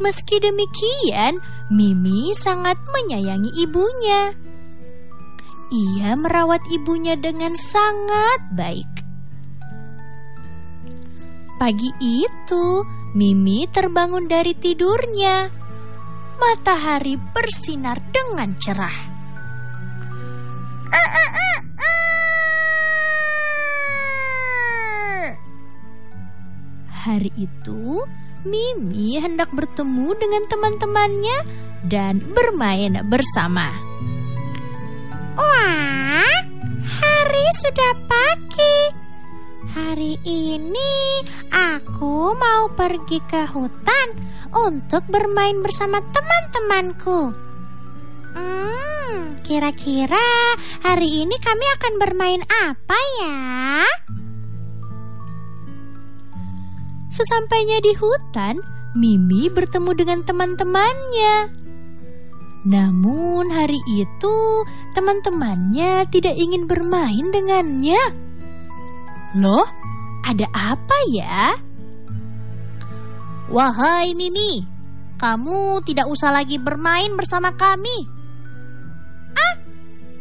Meski 0.00 0.42
demikian, 0.42 1.38
Mimi 1.70 2.34
sangat 2.34 2.76
menyayangi 2.90 3.52
ibunya. 3.62 4.34
Ia 5.70 6.12
merawat 6.18 6.60
ibunya 6.68 7.14
dengan 7.16 7.54
sangat 7.56 8.40
baik. 8.52 8.90
Pagi 11.56 11.88
itu, 12.02 12.84
Mimi 13.14 13.70
terbangun 13.70 14.26
dari 14.26 14.52
tidurnya. 14.58 15.63
Matahari 16.34 17.14
bersinar 17.32 17.98
dengan 18.10 18.54
cerah. 18.58 18.98
Hari 27.04 27.30
itu, 27.36 28.00
Mimi 28.44 29.16
hendak 29.20 29.52
bertemu 29.52 30.16
dengan 30.20 30.42
teman-temannya 30.48 31.38
dan 31.84 32.20
bermain 32.32 32.96
bersama. 33.08 33.72
Wah, 35.36 36.28
hari 36.84 37.46
sudah 37.60 37.92
pagi. 38.08 38.78
Hari 39.74 40.16
ini 40.24 41.24
aku 41.52 42.32
mau 42.36 42.68
pergi 42.72 43.20
ke 43.28 43.48
hutan 43.52 44.08
untuk 44.54 45.02
bermain 45.10 45.58
bersama 45.60 45.98
teman-temanku. 46.14 47.34
Hmm, 48.34 49.34
kira-kira 49.42 50.54
hari 50.82 51.26
ini 51.26 51.36
kami 51.42 51.66
akan 51.78 51.92
bermain 51.98 52.42
apa 52.48 52.98
ya? 53.22 53.86
Sesampainya 57.14 57.78
di 57.78 57.94
hutan, 57.94 58.58
Mimi 58.94 59.50
bertemu 59.50 59.90
dengan 59.94 60.22
teman-temannya. 60.26 61.50
Namun 62.64 63.50
hari 63.50 63.78
itu 63.90 64.36
teman-temannya 64.96 66.08
tidak 66.10 66.34
ingin 66.34 66.64
bermain 66.64 67.30
dengannya. 67.30 68.02
Loh, 69.38 69.66
ada 70.24 70.46
apa 70.54 70.96
ya? 71.10 71.58
Wahai 73.52 74.16
Mimi, 74.16 74.64
kamu 75.20 75.84
tidak 75.84 76.08
usah 76.08 76.32
lagi 76.32 76.56
bermain 76.56 77.12
bersama 77.12 77.52
kami. 77.52 78.08
Ah, 79.36 79.54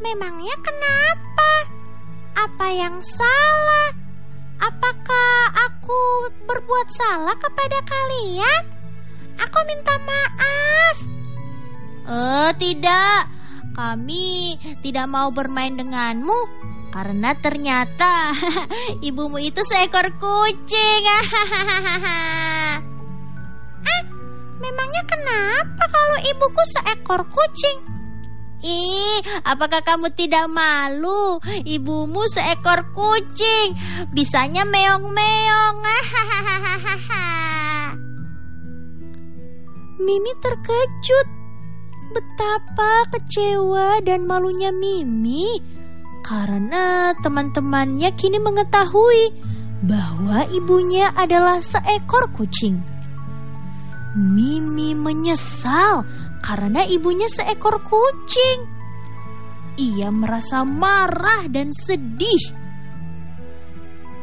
memangnya 0.04 0.56
kenapa? 0.60 1.52
Apa 2.36 2.68
yang 2.76 3.00
salah? 3.00 3.96
Apakah 4.60 5.56
aku 5.56 6.02
berbuat 6.44 6.88
salah 6.92 7.36
kepada 7.40 7.80
kalian? 7.88 8.64
Aku 9.40 9.60
minta 9.72 9.96
maaf. 10.04 10.96
Eh, 12.04 12.52
tidak. 12.60 13.32
Kami 13.74 14.60
tidak 14.86 15.08
mau 15.10 15.34
bermain 15.34 15.74
denganmu 15.74 16.40
karena 16.94 17.34
ternyata 17.40 18.30
ibumu 19.08 19.42
itu 19.42 19.64
seekor 19.66 20.12
kucing. 20.22 21.04
memangnya 24.64 25.04
kenapa 25.04 25.84
kalau 25.92 26.18
ibuku 26.24 26.64
seekor 26.72 27.22
kucing? 27.28 27.84
Ih, 28.64 29.20
apakah 29.44 29.84
kamu 29.84 30.16
tidak 30.16 30.48
malu? 30.48 31.44
Ibumu 31.68 32.24
seekor 32.32 32.96
kucing, 32.96 33.76
bisanya 34.16 34.64
meong-meong. 34.64 35.78
Mimi 40.04 40.32
terkejut. 40.40 41.28
Betapa 42.14 43.10
kecewa 43.10 43.98
dan 44.06 44.30
malunya 44.30 44.70
Mimi 44.70 45.58
karena 46.22 47.12
teman-temannya 47.20 48.14
kini 48.14 48.38
mengetahui 48.38 49.34
bahwa 49.84 50.48
ibunya 50.54 51.12
adalah 51.18 51.60
seekor 51.60 52.32
kucing. 52.32 52.93
Mimi 54.14 54.94
menyesal 54.94 56.06
karena 56.46 56.86
ibunya 56.86 57.26
seekor 57.26 57.82
kucing. 57.82 58.70
Ia 59.74 60.14
merasa 60.14 60.62
marah 60.62 61.50
dan 61.50 61.74
sedih. 61.74 62.62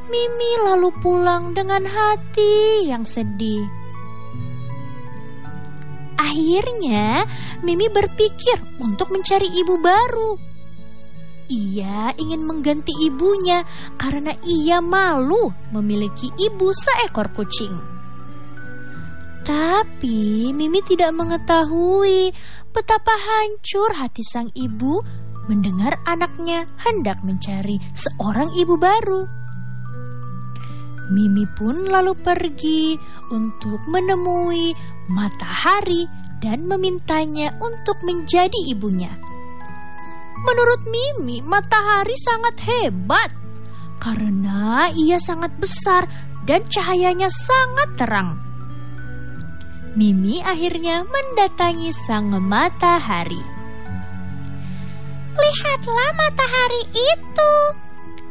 Mimi 0.07 0.53
lalu 0.62 0.94
pulang 1.03 1.50
dengan 1.59 1.83
hati 1.90 2.87
yang 2.87 3.03
sedih. 3.03 3.66
Akhirnya, 6.22 7.26
Mimi 7.66 7.90
berpikir 7.90 8.57
untuk 8.79 9.11
mencari 9.11 9.50
ibu 9.59 9.74
baru. 9.83 10.38
Ia 11.50 12.14
ingin 12.14 12.46
mengganti 12.46 12.94
ibunya 13.03 13.66
karena 13.98 14.31
ia 14.46 14.79
malu 14.79 15.50
memiliki 15.74 16.31
ibu 16.38 16.70
seekor 16.70 17.35
kucing. 17.35 17.99
Tapi 19.40 20.53
Mimi 20.53 20.85
tidak 20.85 21.16
mengetahui 21.16 22.33
betapa 22.70 23.14
hancur 23.16 23.90
hati 23.96 24.20
sang 24.20 24.53
ibu 24.53 25.00
mendengar 25.48 25.96
anaknya 26.05 26.68
hendak 26.79 27.24
mencari 27.24 27.81
seorang 27.96 28.53
ibu 28.55 28.76
baru. 28.76 29.22
Mimi 31.11 31.42
pun 31.59 31.90
lalu 31.90 32.14
pergi 32.14 32.94
untuk 33.35 33.83
menemui 33.90 34.70
matahari 35.11 36.07
dan 36.38 36.70
memintanya 36.70 37.50
untuk 37.59 37.98
menjadi 38.07 38.57
ibunya. 38.70 39.11
Menurut 40.40 40.87
Mimi, 40.88 41.44
matahari 41.44 42.16
sangat 42.16 42.62
hebat 42.64 43.31
karena 44.00 44.88
ia 44.96 45.20
sangat 45.20 45.53
besar 45.61 46.09
dan 46.48 46.64
cahayanya 46.70 47.29
sangat 47.29 47.88
terang. 48.00 48.49
Mimi 49.98 50.38
akhirnya 50.38 51.03
mendatangi 51.03 51.90
sang 51.90 52.31
matahari. 52.38 53.42
Lihatlah 55.35 56.11
matahari 56.14 56.85
itu. 56.94 57.55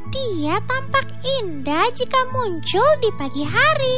Dia 0.07 0.63
tampak 0.63 1.11
indah 1.43 1.91
jika 1.91 2.21
muncul 2.31 2.89
di 3.03 3.11
pagi 3.19 3.43
hari. 3.43 3.97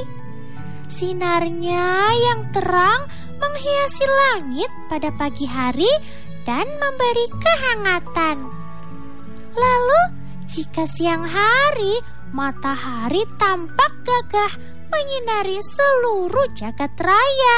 Sinarnya 0.90 2.10
yang 2.18 2.50
terang 2.50 3.06
menghiasi 3.38 4.06
langit 4.10 4.72
pada 4.90 5.14
pagi 5.14 5.46
hari 5.46 5.90
dan 6.50 6.66
memberi 6.66 7.26
kehangatan. 7.30 8.38
Lalu, 9.54 10.02
jika 10.50 10.90
siang 10.90 11.30
hari, 11.30 12.02
matahari 12.32 13.28
tampak 13.36 13.92
gagah 14.08 14.54
menyinari 14.88 15.60
seluruh 15.60 16.52
jagat 16.56 16.96
raya. 17.00 17.58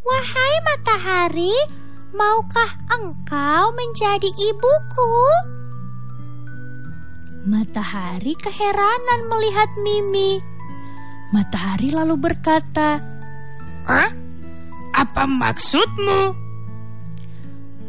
Wahai 0.00 0.54
matahari, 0.64 1.56
maukah 2.16 2.72
engkau 2.96 3.64
menjadi 3.76 4.30
ibuku? 4.32 5.16
Matahari 7.48 8.32
keheranan 8.40 9.20
melihat 9.28 9.68
Mimi. 9.84 10.40
Matahari 11.32 11.92
lalu 11.92 12.16
berkata, 12.16 13.00
Hah? 13.84 14.10
Apa 14.96 15.28
maksudmu? 15.28 16.48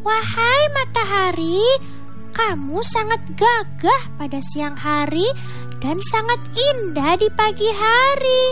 Wahai 0.04 0.64
matahari, 0.76 1.64
kamu 2.32 2.80
sangat 2.86 3.22
gagah 3.36 4.04
pada 4.18 4.40
siang 4.42 4.78
hari 4.78 5.26
dan 5.80 5.98
sangat 6.12 6.40
indah 6.54 7.16
di 7.20 7.30
pagi 7.34 7.70
hari. 7.70 8.44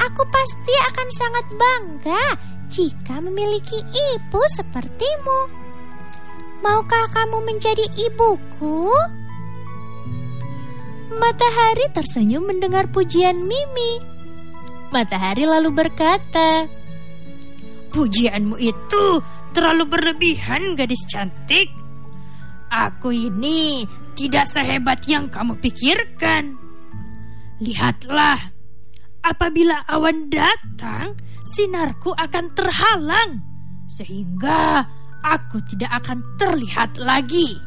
Aku 0.00 0.22
pasti 0.30 0.74
akan 0.90 1.08
sangat 1.10 1.46
bangga 1.58 2.24
jika 2.70 3.18
memiliki 3.18 3.78
ibu 3.82 4.42
sepertimu. 4.54 5.40
Maukah 6.60 7.08
kamu 7.10 7.42
menjadi 7.42 7.84
ibuku? 7.98 8.92
Matahari 11.10 11.90
tersenyum 11.90 12.46
mendengar 12.46 12.86
pujian 12.92 13.34
Mimi. 13.34 13.98
Matahari 14.94 15.42
lalu 15.48 15.74
berkata, 15.74 16.70
Pujianmu 17.90 18.54
itu 18.62 19.18
terlalu 19.50 19.84
berlebihan, 19.90 20.78
gadis 20.78 21.02
cantik. 21.10 21.66
Aku 22.70 23.10
ini 23.10 23.82
tidak 24.14 24.46
sehebat 24.46 25.02
yang 25.10 25.26
kamu 25.26 25.58
pikirkan. 25.58 26.54
Lihatlah, 27.58 28.38
apabila 29.26 29.82
awan 29.90 30.30
datang, 30.30 31.18
sinarku 31.44 32.14
akan 32.14 32.46
terhalang, 32.54 33.30
sehingga 33.90 34.86
aku 35.20 35.58
tidak 35.66 35.98
akan 36.06 36.22
terlihat 36.38 36.94
lagi. 37.02 37.58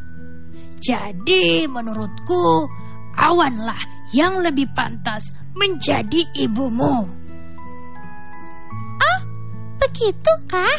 Jadi, 0.80 1.68
menurutku, 1.68 2.68
awanlah 3.20 4.10
yang 4.16 4.40
lebih 4.40 4.72
pantas 4.72 5.36
menjadi 5.52 6.26
ibumu. 6.48 7.24
begitukah? 9.94 10.76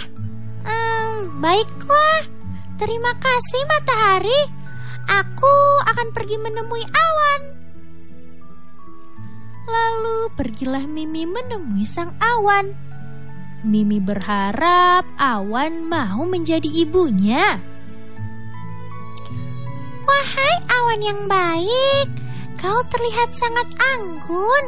Hmm, 0.67 1.41
baiklah. 1.41 2.21
Terima 2.75 3.15
kasih 3.15 3.63
matahari. 3.71 4.41
Aku 5.07 5.57
akan 5.95 6.11
pergi 6.11 6.43
menemui 6.43 6.83
awan. 6.83 7.41
Lalu 9.65 10.19
pergilah 10.35 10.83
Mimi 10.91 11.23
menemui 11.23 11.87
sang 11.87 12.19
awan. 12.19 12.75
Mimi 13.65 14.03
berharap 14.03 15.07
awan 15.17 15.87
mau 15.87 16.27
menjadi 16.27 16.67
ibunya. 16.67 17.63
Wahai 20.05 20.55
awan 20.69 21.01
yang 21.01 21.21
baik, 21.31 22.09
kau 22.61 22.83
terlihat 22.91 23.33
sangat 23.33 23.71
anggun. 23.97 24.65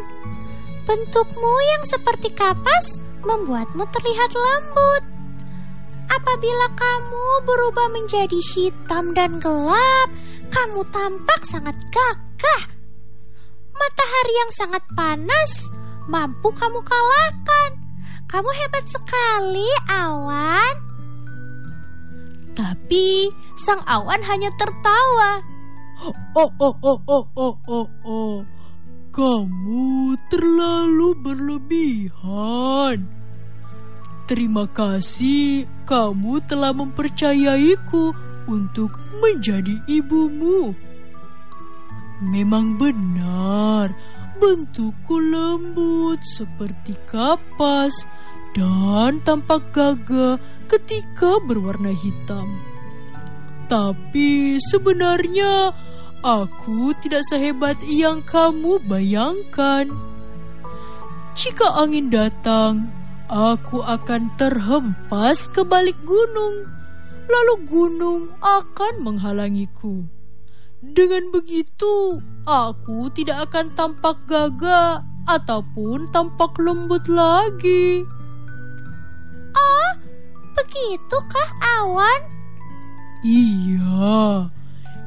Bentukmu 0.87 1.55
yang 1.75 1.83
seperti 1.83 2.31
kapas 2.33 3.03
membuatmu 3.27 3.83
terlihat 3.91 4.31
lembut. 4.31 5.16
Apabila 6.07 6.67
kamu 6.75 7.27
berubah 7.47 7.89
menjadi 7.91 8.39
hitam 8.55 9.15
dan 9.15 9.39
gelap, 9.43 10.09
kamu 10.51 10.81
tampak 10.95 11.41
sangat 11.43 11.75
gagah. 11.91 12.65
Matahari 13.77 14.35
yang 14.35 14.53
sangat 14.55 14.83
panas 14.95 15.71
mampu 16.07 16.49
kamu 16.55 16.81
kalahkan. 16.83 17.71
Kamu 18.27 18.51
hebat 18.51 18.85
sekali, 18.91 19.67
awan. 19.87 20.75
Tapi 22.57 23.31
sang 23.61 23.85
awan 23.87 24.19
hanya 24.27 24.51
tertawa. 24.59 25.43
Oh, 26.03 26.51
oh, 26.59 26.75
oh, 26.83 26.99
oh, 27.07 27.25
oh, 27.37 27.57
oh, 27.67 27.89
oh. 28.05 28.37
Kamu 29.15 30.13
terlalu 30.29 31.17
berlebihan. 31.25 33.16
Terima 34.27 34.67
kasih 34.67 35.71
kamu 35.87 36.43
telah 36.51 36.75
mempercayaiku 36.75 38.11
untuk 38.51 38.91
menjadi 39.23 39.79
ibumu. 39.87 40.75
Memang 42.27 42.75
benar, 42.75 43.95
bentukku 44.43 45.23
lembut 45.23 46.19
seperti 46.27 46.99
kapas 47.07 47.95
dan 48.59 49.23
tampak 49.23 49.63
gagah 49.71 50.43
ketika 50.67 51.39
berwarna 51.47 51.95
hitam. 51.95 52.51
Tapi 53.71 54.59
sebenarnya 54.59 55.71
aku 56.27 56.99
tidak 56.99 57.23
sehebat 57.31 57.79
yang 57.87 58.27
kamu 58.27 58.83
bayangkan. 58.91 59.87
Jika 61.39 61.79
angin 61.79 62.11
datang, 62.11 62.91
aku 63.27 63.83
akan 63.83 64.31
terhempas 64.39 65.51
ke 65.51 65.63
balik 65.67 65.99
gunung, 66.07 66.67
lalu 67.27 67.55
gunung 67.67 68.23
akan 68.39 69.03
menghalangiku. 69.03 70.07
Dengan 70.83 71.35
begitu, 71.35 72.23
aku 72.47 73.11
tidak 73.11 73.51
akan 73.51 73.75
tampak 73.75 74.19
gagah 74.31 75.03
ataupun 75.27 76.07
tampak 76.15 76.55
lembut 76.63 77.03
lagi. 77.11 78.07
Oh, 79.57 79.91
begitukah 80.55 81.49
awan? 81.83 82.21
Iya. 83.27 84.53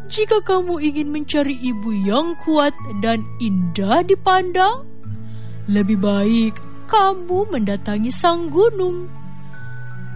Jika 0.09 0.41
kamu 0.41 0.81
ingin 0.81 1.13
mencari 1.13 1.53
ibu 1.53 1.93
yang 1.93 2.33
kuat 2.41 2.73
dan 2.99 3.21
indah 3.37 4.01
dipandang, 4.01 4.89
lebih 5.69 6.01
baik 6.01 6.57
kamu 6.89 7.45
mendatangi 7.53 8.09
sang 8.09 8.49
gunung. 8.49 9.05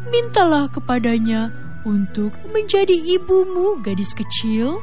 Mintalah 0.09 0.67
kepadanya 0.73 1.53
untuk 1.85 2.33
menjadi 2.49 2.97
ibumu, 2.97 3.79
gadis 3.85 4.11
kecil. 4.17 4.81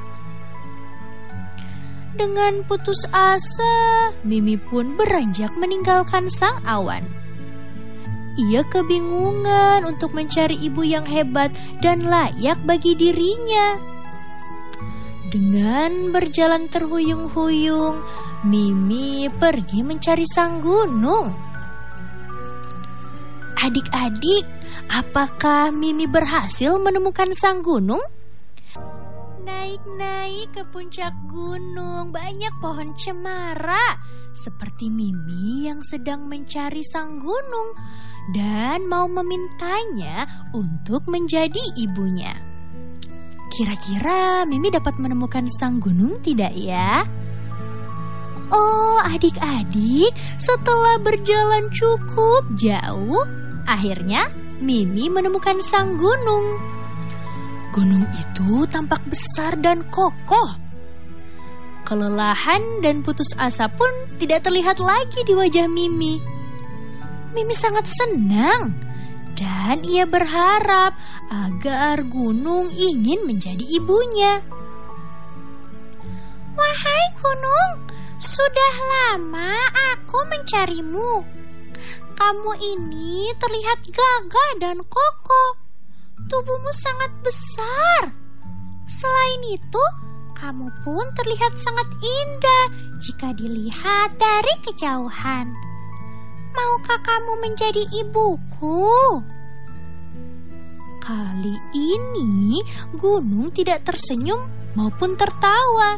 Dengan 2.14 2.62
putus 2.66 3.02
asa, 3.10 4.10
Mimi 4.22 4.54
pun 4.54 4.94
beranjak 4.94 5.50
meninggalkan 5.58 6.30
sang 6.30 6.62
awan. 6.62 7.02
Ia 8.38 8.62
kebingungan 8.70 9.82
untuk 9.82 10.14
mencari 10.14 10.54
ibu 10.62 10.86
yang 10.86 11.04
hebat 11.04 11.50
dan 11.82 12.06
layak 12.06 12.56
bagi 12.64 12.94
dirinya. 12.94 13.76
Dengan 15.30 16.14
berjalan 16.14 16.70
terhuyung-huyung, 16.70 18.02
Mimi 18.46 19.28
pergi 19.28 19.82
mencari 19.84 20.26
sang 20.26 20.62
gunung. 20.62 21.49
Adik-adik, 23.60 24.48
apakah 24.88 25.68
Mimi 25.68 26.08
berhasil 26.08 26.80
menemukan 26.80 27.28
sang 27.36 27.60
gunung? 27.60 28.00
Naik-naik 29.44 30.48
ke 30.56 30.64
puncak 30.72 31.12
gunung, 31.28 32.08
banyak 32.08 32.54
pohon 32.64 32.96
cemara, 32.96 34.00
seperti 34.32 34.88
Mimi 34.88 35.68
yang 35.68 35.84
sedang 35.84 36.24
mencari 36.24 36.80
sang 36.80 37.20
gunung 37.20 37.76
dan 38.32 38.88
mau 38.88 39.04
memintanya 39.04 40.24
untuk 40.56 41.04
menjadi 41.12 41.60
ibunya. 41.76 42.32
Kira-kira 43.52 44.48
Mimi 44.48 44.72
dapat 44.72 44.96
menemukan 44.96 45.44
sang 45.52 45.84
gunung 45.84 46.16
tidak 46.24 46.56
ya? 46.56 47.04
Oh, 48.50 48.98
adik-adik, 49.04 50.16
setelah 50.40 50.96
berjalan 51.04 51.68
cukup 51.70 52.42
jauh, 52.56 53.39
Akhirnya, 53.70 54.26
Mimi 54.58 55.06
menemukan 55.06 55.62
sang 55.62 55.94
gunung. 55.94 56.58
Gunung 57.70 58.02
itu 58.18 58.66
tampak 58.66 58.98
besar 59.06 59.54
dan 59.62 59.86
kokoh. 59.86 60.58
Kelelahan 61.86 62.82
dan 62.82 63.06
putus 63.06 63.30
asa 63.38 63.70
pun 63.70 63.90
tidak 64.18 64.42
terlihat 64.42 64.82
lagi 64.82 65.22
di 65.22 65.38
wajah 65.38 65.70
Mimi. 65.70 66.18
Mimi 67.30 67.54
sangat 67.54 67.86
senang 67.86 68.74
dan 69.38 69.86
ia 69.86 70.02
berharap 70.02 70.98
agar 71.30 72.02
gunung 72.10 72.74
ingin 72.74 73.22
menjadi 73.22 73.62
ibunya. 73.70 74.42
Wahai 76.58 77.04
gunung, 77.22 77.86
sudah 78.18 78.74
lama 78.82 79.54
aku 79.94 80.18
mencarimu 80.26 81.39
kamu 82.20 82.52
ini 82.60 83.32
terlihat 83.40 83.80
gagah 83.96 84.50
dan 84.60 84.76
kokoh. 84.84 85.50
Tubuhmu 86.28 86.68
sangat 86.68 87.16
besar. 87.24 88.12
Selain 88.84 89.40
itu, 89.48 89.84
kamu 90.36 90.68
pun 90.84 91.00
terlihat 91.16 91.56
sangat 91.56 91.88
indah 92.04 92.64
jika 93.00 93.32
dilihat 93.32 94.20
dari 94.20 94.54
kejauhan. 94.68 95.48
Maukah 96.52 97.00
kamu 97.00 97.40
menjadi 97.40 97.88
ibuku? 97.88 98.84
Kali 101.00 101.56
ini 101.72 102.60
gunung 103.00 103.48
tidak 103.56 103.88
tersenyum 103.88 104.44
maupun 104.76 105.16
tertawa. 105.16 105.96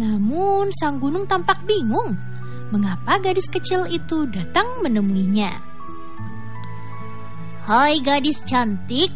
Namun 0.00 0.72
sang 0.72 0.96
gunung 0.96 1.28
tampak 1.28 1.60
bingung 1.68 2.29
mengapa 2.70 3.18
gadis 3.18 3.50
kecil 3.50 3.86
itu 3.90 4.30
datang 4.30 4.66
menemuinya. 4.86 5.58
Hai 7.66 8.02
gadis 8.02 8.42
cantik, 8.46 9.10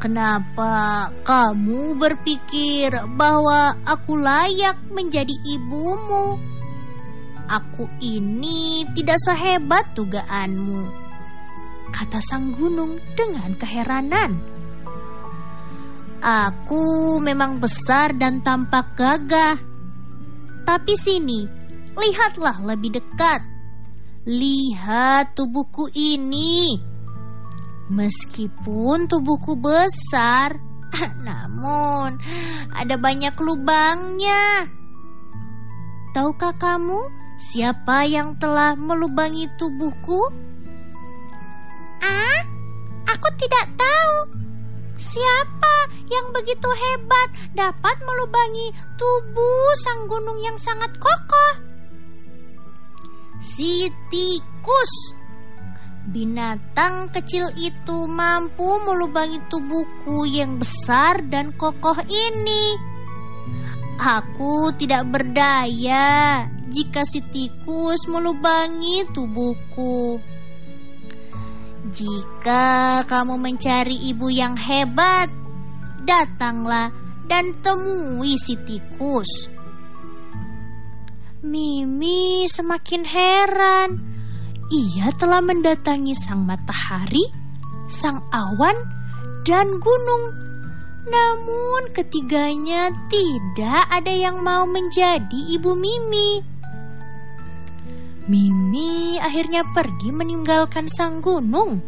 kenapa 0.00 1.08
kamu 1.24 1.96
berpikir 1.96 2.92
bahwa 3.16 3.76
aku 3.84 4.20
layak 4.20 4.76
menjadi 4.92 5.32
ibumu? 5.48 6.36
Aku 7.44 7.88
ini 8.00 8.88
tidak 8.96 9.20
sehebat 9.20 9.92
dugaanmu, 9.92 10.88
kata 11.92 12.20
sang 12.24 12.56
gunung 12.56 12.96
dengan 13.12 13.52
keheranan. 13.60 14.40
Aku 16.24 17.20
memang 17.20 17.60
besar 17.60 18.16
dan 18.16 18.40
tampak 18.40 18.96
gagah. 18.96 19.60
Tapi 20.64 20.96
sini, 20.96 21.44
Lihatlah 21.94 22.58
lebih 22.66 22.98
dekat. 22.98 23.40
Lihat 24.26 25.38
tubuhku 25.38 25.92
ini. 25.94 26.78
Meskipun 27.92 29.06
tubuhku 29.06 29.54
besar, 29.60 30.56
namun 31.28 32.16
ada 32.72 32.96
banyak 32.96 33.36
lubangnya. 33.38 34.66
Tahukah 36.14 36.54
kamu 36.56 37.00
siapa 37.36 38.06
yang 38.06 38.38
telah 38.38 38.78
melubangi 38.78 39.50
tubuhku? 39.58 40.30
Ah, 42.00 42.40
aku 43.10 43.28
tidak 43.36 43.66
tahu. 43.76 44.16
Siapa 44.94 45.90
yang 46.06 46.30
begitu 46.30 46.70
hebat 46.70 47.28
dapat 47.52 47.96
melubangi 48.06 48.70
tubuh 48.94 49.74
sang 49.74 50.06
gunung 50.06 50.38
yang 50.38 50.54
sangat 50.54 50.94
kokoh? 51.02 51.63
Si 53.44 53.92
tikus. 54.08 55.12
Binatang 56.08 57.12
kecil 57.12 57.52
itu 57.60 58.08
mampu 58.08 58.80
melubangi 58.88 59.40
tubuhku 59.52 60.24
yang 60.24 60.56
besar 60.56 61.20
dan 61.28 61.52
kokoh 61.52 61.96
ini. 62.08 62.64
Aku 64.00 64.72
tidak 64.80 65.06
berdaya 65.12 66.44
jika 66.72 67.04
si 67.04 67.20
tikus 67.20 68.08
melubangi 68.08 69.04
tubuhku. 69.12 70.18
Jika 71.94 73.04
kamu 73.06 73.38
mencari 73.38 73.96
ibu 74.10 74.26
yang 74.32 74.58
hebat, 74.58 75.30
datanglah 76.02 76.90
dan 77.30 77.54
temui 77.62 78.34
si 78.36 78.58
tikus. 78.66 79.53
Mimi 81.44 82.48
semakin 82.48 83.04
heran 83.04 84.14
ia 84.72 85.12
telah 85.20 85.44
mendatangi 85.44 86.16
sang 86.16 86.48
matahari, 86.48 87.20
sang 87.84 88.24
awan, 88.32 88.72
dan 89.44 89.76
gunung. 89.76 90.24
Namun 91.04 91.92
ketiganya 91.92 92.88
tidak 93.12 93.92
ada 93.92 94.08
yang 94.08 94.40
mau 94.40 94.64
menjadi 94.64 95.40
ibu 95.52 95.76
Mimi. 95.76 96.40
Mimi 98.24 99.20
akhirnya 99.20 99.68
pergi 99.76 100.08
meninggalkan 100.16 100.88
sang 100.88 101.20
gunung. 101.20 101.84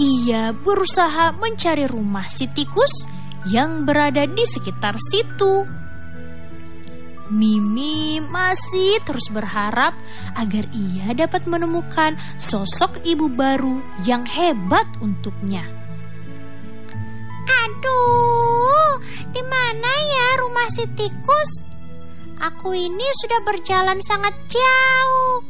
Ia 0.00 0.56
berusaha 0.56 1.36
mencari 1.36 1.84
rumah 1.84 2.24
si 2.32 2.48
tikus 2.48 3.04
yang 3.52 3.84
berada 3.84 4.24
di 4.24 4.44
sekitar 4.48 4.96
situ. 4.96 5.68
Mimi 7.28 8.24
masih 8.24 9.04
terus 9.04 9.28
berharap 9.28 9.92
agar 10.32 10.64
ia 10.72 11.12
dapat 11.12 11.44
menemukan 11.44 12.16
sosok 12.40 13.04
ibu 13.04 13.28
baru 13.28 13.84
yang 14.08 14.24
hebat 14.24 14.88
untuknya. 15.04 15.68
Aduh, 17.68 18.96
di 19.28 19.42
mana 19.44 19.92
ya 19.92 20.28
rumah 20.40 20.68
si 20.72 20.88
tikus? 20.96 21.68
Aku 22.40 22.72
ini 22.72 23.04
sudah 23.20 23.44
berjalan 23.44 24.00
sangat 24.00 24.32
jauh, 24.48 25.44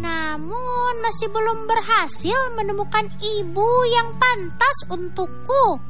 namun 0.00 0.92
masih 1.04 1.28
belum 1.28 1.68
berhasil 1.68 2.56
menemukan 2.56 3.04
ibu 3.20 3.68
yang 3.92 4.16
pantas 4.16 4.76
untukku. 4.88 5.87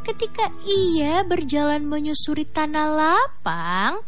Ketika 0.00 0.48
ia 0.64 1.22
berjalan 1.28 1.84
menyusuri 1.84 2.48
tanah 2.48 2.88
lapang, 2.88 4.00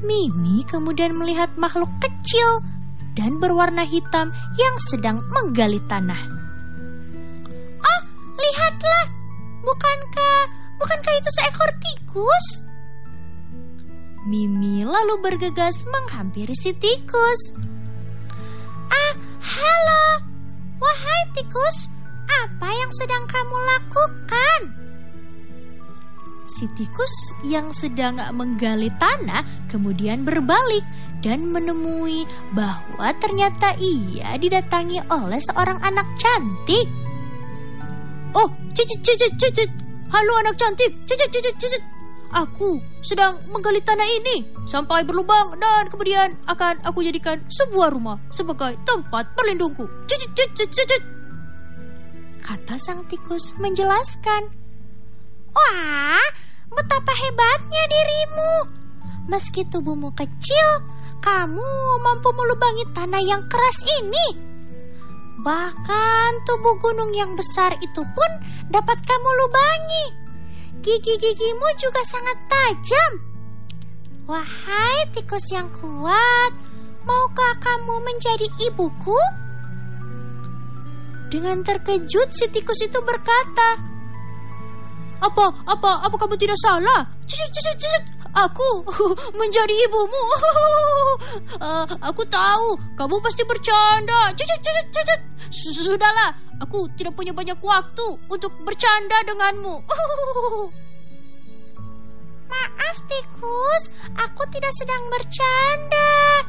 Mimi 0.00 0.64
kemudian 0.64 1.12
melihat 1.12 1.52
makhluk 1.60 1.92
kecil 2.00 2.64
dan 3.12 3.36
berwarna 3.36 3.84
hitam 3.84 4.32
yang 4.56 4.76
sedang 4.80 5.20
menggali 5.28 5.76
tanah. 5.84 6.24
Oh, 7.84 8.02
lihatlah! 8.40 9.04
Bukankah 9.60 10.40
bukankah 10.80 11.14
itu 11.20 11.30
seekor 11.36 11.70
tikus? 11.84 12.46
Mimi 14.24 14.88
lalu 14.88 15.20
bergegas 15.20 15.84
menghampiri 15.84 16.56
si 16.56 16.72
tikus. 16.72 17.40
Ah, 18.88 19.12
halo. 19.36 20.24
Wahai 20.80 21.22
tikus, 21.36 21.92
apa 22.24 22.68
yang 22.72 22.92
sedang 22.96 23.28
kamu 23.28 23.56
lakukan? 23.76 24.79
Si 26.50 26.66
tikus 26.74 27.30
yang 27.46 27.70
sedang 27.70 28.18
menggali 28.34 28.90
tanah 28.98 29.70
kemudian 29.70 30.26
berbalik 30.26 30.82
dan 31.22 31.46
menemui 31.46 32.26
bahwa 32.50 33.14
ternyata 33.22 33.78
ia 33.78 34.34
didatangi 34.34 34.98
oleh 35.14 35.38
seorang 35.38 35.78
anak 35.78 36.10
cantik. 36.18 36.90
Oh, 38.34 38.50
cicit, 38.74 38.98
cicit, 38.98 39.30
cicit. 39.38 39.70
Halo 40.10 40.42
anak 40.42 40.58
cantik, 40.58 40.90
cicit, 41.06 41.30
cicit, 41.30 41.54
cicit. 41.54 41.82
Aku 42.34 42.82
sedang 43.02 43.38
menggali 43.54 43.78
tanah 43.82 44.06
ini 44.06 44.42
sampai 44.66 45.06
berlubang 45.06 45.54
dan 45.54 45.86
kemudian 45.86 46.34
akan 46.50 46.82
aku 46.82 47.06
jadikan 47.06 47.46
sebuah 47.46 47.94
rumah 47.94 48.18
sebagai 48.34 48.74
tempat 48.82 49.30
berlindungku. 49.38 49.86
Cicit, 50.10 50.34
cicit, 50.34 50.70
cicit. 50.74 51.02
Kata 52.42 52.74
sang 52.74 53.06
tikus 53.06 53.54
menjelaskan. 53.62 54.59
Wah, 55.50 56.26
betapa 56.70 57.12
hebatnya 57.14 57.82
dirimu. 57.90 58.54
Meski 59.30 59.66
tubuhmu 59.66 60.14
kecil, 60.14 60.68
kamu 61.22 61.70
mampu 62.02 62.28
melubangi 62.34 62.84
tanah 62.94 63.22
yang 63.22 63.42
keras 63.46 63.78
ini. 64.02 64.26
Bahkan 65.40 66.30
tubuh 66.44 66.76
gunung 66.80 67.16
yang 67.16 67.32
besar 67.32 67.72
itu 67.80 68.02
pun 68.04 68.30
dapat 68.68 69.00
kamu 69.00 69.28
lubangi. 69.44 70.06
Gigi-gigimu 70.80 71.68
juga 71.80 72.00
sangat 72.04 72.38
tajam. 72.48 73.12
Wahai 74.28 75.10
tikus 75.10 75.50
yang 75.50 75.68
kuat, 75.74 76.52
maukah 77.02 77.54
kamu 77.58 77.98
menjadi 78.04 78.46
ibuku? 78.70 79.20
Dengan 81.30 81.62
terkejut 81.62 82.28
si 82.30 82.46
tikus 82.50 82.80
itu 82.82 82.98
berkata, 83.02 83.89
apa, 85.20 85.44
apa, 85.68 85.90
apa 86.08 86.16
kamu 86.16 86.34
tidak 86.40 86.56
salah? 86.64 87.04
Cicit, 87.28 87.52
cicit, 87.52 87.76
cicit. 87.76 88.04
Aku 88.30 88.86
menjadi 89.40 89.74
ibumu. 89.86 90.24
uh, 91.60 91.86
aku 92.08 92.22
tahu 92.30 92.78
kamu 92.96 93.16
pasti 93.20 93.42
bercanda. 93.44 94.32
Cicit, 94.32 94.60
cicit, 94.64 94.86
cicit. 94.88 95.20
Sudahlah, 95.50 96.32
aku 96.62 96.88
tidak 96.96 97.12
punya 97.18 97.34
banyak 97.34 97.58
waktu 97.60 98.06
untuk 98.32 98.54
bercanda 98.64 99.20
denganmu. 99.26 99.76
Maaf, 102.50 102.96
tikus. 103.06 103.94
Aku 104.18 104.42
tidak 104.50 104.72
sedang 104.74 105.04
bercanda. 105.10 106.42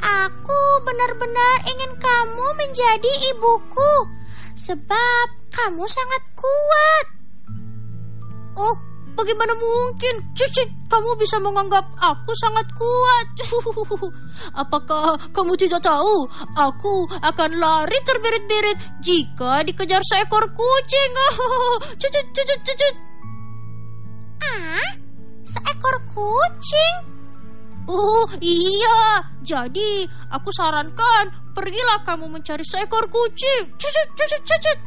Aku 0.00 0.60
benar-benar 0.86 1.56
ingin 1.68 1.92
kamu 1.98 2.46
menjadi 2.56 3.12
ibuku. 3.34 3.94
Sebab 4.54 5.26
kamu 5.50 5.84
sangat 5.88 6.22
kuat. 6.38 7.19
Oh, 8.60 8.76
bagaimana 9.16 9.56
mungkin? 9.56 10.36
Cici, 10.36 10.68
kamu 10.84 11.16
bisa 11.16 11.40
menganggap 11.40 11.88
aku 11.96 12.32
sangat 12.36 12.68
kuat. 12.76 13.26
Apakah 14.62 15.16
kamu 15.32 15.56
tidak 15.56 15.80
tahu? 15.80 16.28
Aku 16.60 17.08
akan 17.24 17.50
lari 17.56 17.96
terbirit-birit 18.04 19.00
jika 19.00 19.64
dikejar 19.64 20.04
seekor 20.04 20.44
kucing. 20.52 21.12
Cici, 21.96 22.20
cici, 22.36 22.54
cici. 22.68 22.88
Ah, 24.44 24.92
seekor 25.40 25.96
kucing? 26.12 27.19
Oh 27.90 28.30
iya, 28.38 29.26
jadi 29.42 30.06
aku 30.30 30.54
sarankan 30.54 31.34
pergilah 31.58 32.06
kamu 32.06 32.30
mencari 32.30 32.62
seekor 32.62 33.10
kucing. 33.10 33.66
Cucut, 33.74 34.08
cucut, 34.14 34.42
cucut 34.46 34.78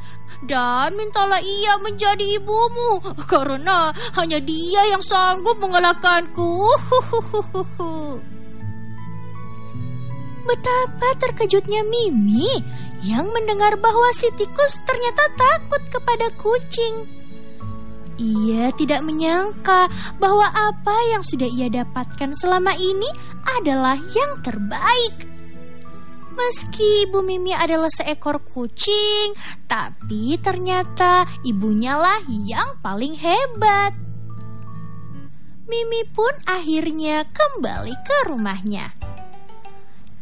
dan 0.47 0.91
mintalah 0.99 1.39
ia 1.39 1.79
menjadi 1.79 2.39
ibumu 2.39 2.99
karena 3.31 3.91
hanya 4.19 4.39
dia 4.43 4.87
yang 4.91 5.03
sanggup 5.03 5.55
mengalahkanku. 5.59 6.63
Betapa 10.43 11.09
terkejutnya 11.23 11.87
Mimi 11.87 12.51
yang 13.03 13.31
mendengar 13.31 13.79
bahwa 13.79 14.11
si 14.11 14.27
tikus 14.35 14.79
ternyata 14.83 15.23
takut 15.39 15.83
kepada 15.87 16.27
kucing. 16.35 17.22
Ia 18.21 18.69
tidak 18.77 19.01
menyangka 19.01 19.89
bahwa 20.21 20.45
apa 20.53 20.95
yang 21.09 21.25
sudah 21.25 21.49
ia 21.49 21.65
dapatkan 21.69 22.33
selama 22.37 22.77
ini 22.77 23.09
adalah 23.57 23.97
yang 23.97 24.31
terbaik. 24.45 25.33
Meski 26.33 27.05
ibu 27.05 27.21
Mimi 27.21 27.53
adalah 27.53 27.93
seekor 27.93 28.41
kucing, 28.41 29.37
tapi 29.69 30.33
ternyata 30.41 31.29
ibunya 31.45 31.93
lah 31.93 32.21
yang 32.25 32.81
paling 32.81 33.13
hebat. 33.13 33.93
Mimi 35.69 36.01
pun 36.09 36.33
akhirnya 36.49 37.29
kembali 37.29 37.95
ke 38.01 38.17
rumahnya. 38.33 38.93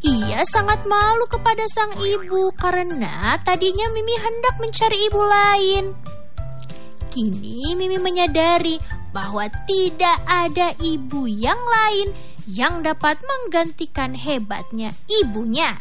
Ia 0.01 0.41
sangat 0.49 0.83
malu 0.83 1.29
kepada 1.31 1.63
sang 1.71 1.95
ibu 1.95 2.51
karena 2.59 3.39
tadinya 3.45 3.87
Mimi 3.95 4.15
hendak 4.19 4.59
mencari 4.59 5.07
ibu 5.07 5.21
lain. 5.23 5.95
Kini 7.11 7.75
Mimi 7.75 7.99
menyadari 7.99 8.79
bahwa 9.11 9.51
tidak 9.67 10.17
ada 10.23 10.71
ibu 10.79 11.27
yang 11.27 11.59
lain 11.59 12.15
yang 12.47 12.79
dapat 12.79 13.19
menggantikan 13.19 14.15
hebatnya 14.15 14.95
ibunya 15.05 15.75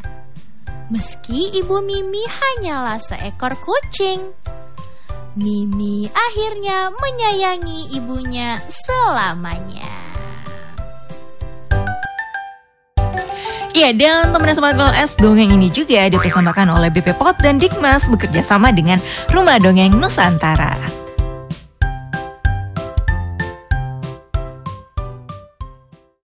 meski 0.91 1.55
ibu 1.55 1.79
Mimi 1.81 2.27
hanyalah 2.27 2.99
seekor 2.99 3.55
kucing. 3.63 4.35
Mimi 5.39 6.11
akhirnya 6.11 6.91
menyayangi 6.91 7.95
ibunya 7.95 8.59
selamanya. 8.67 10.03
Iya, 13.71 13.95
dan 13.95 14.35
teman 14.35 14.51
Sobat 14.51 14.75
PLS, 14.75 15.15
dongeng 15.15 15.55
ini 15.55 15.71
juga 15.71 16.11
dipersembahkan 16.11 16.75
oleh 16.75 16.91
BP 16.91 17.15
Pot 17.15 17.39
dan 17.39 17.63
Dikmas 17.63 18.11
bekerja 18.11 18.43
sama 18.43 18.75
dengan 18.75 18.99
Rumah 19.31 19.63
Dongeng 19.63 19.95
Nusantara. 19.95 21.00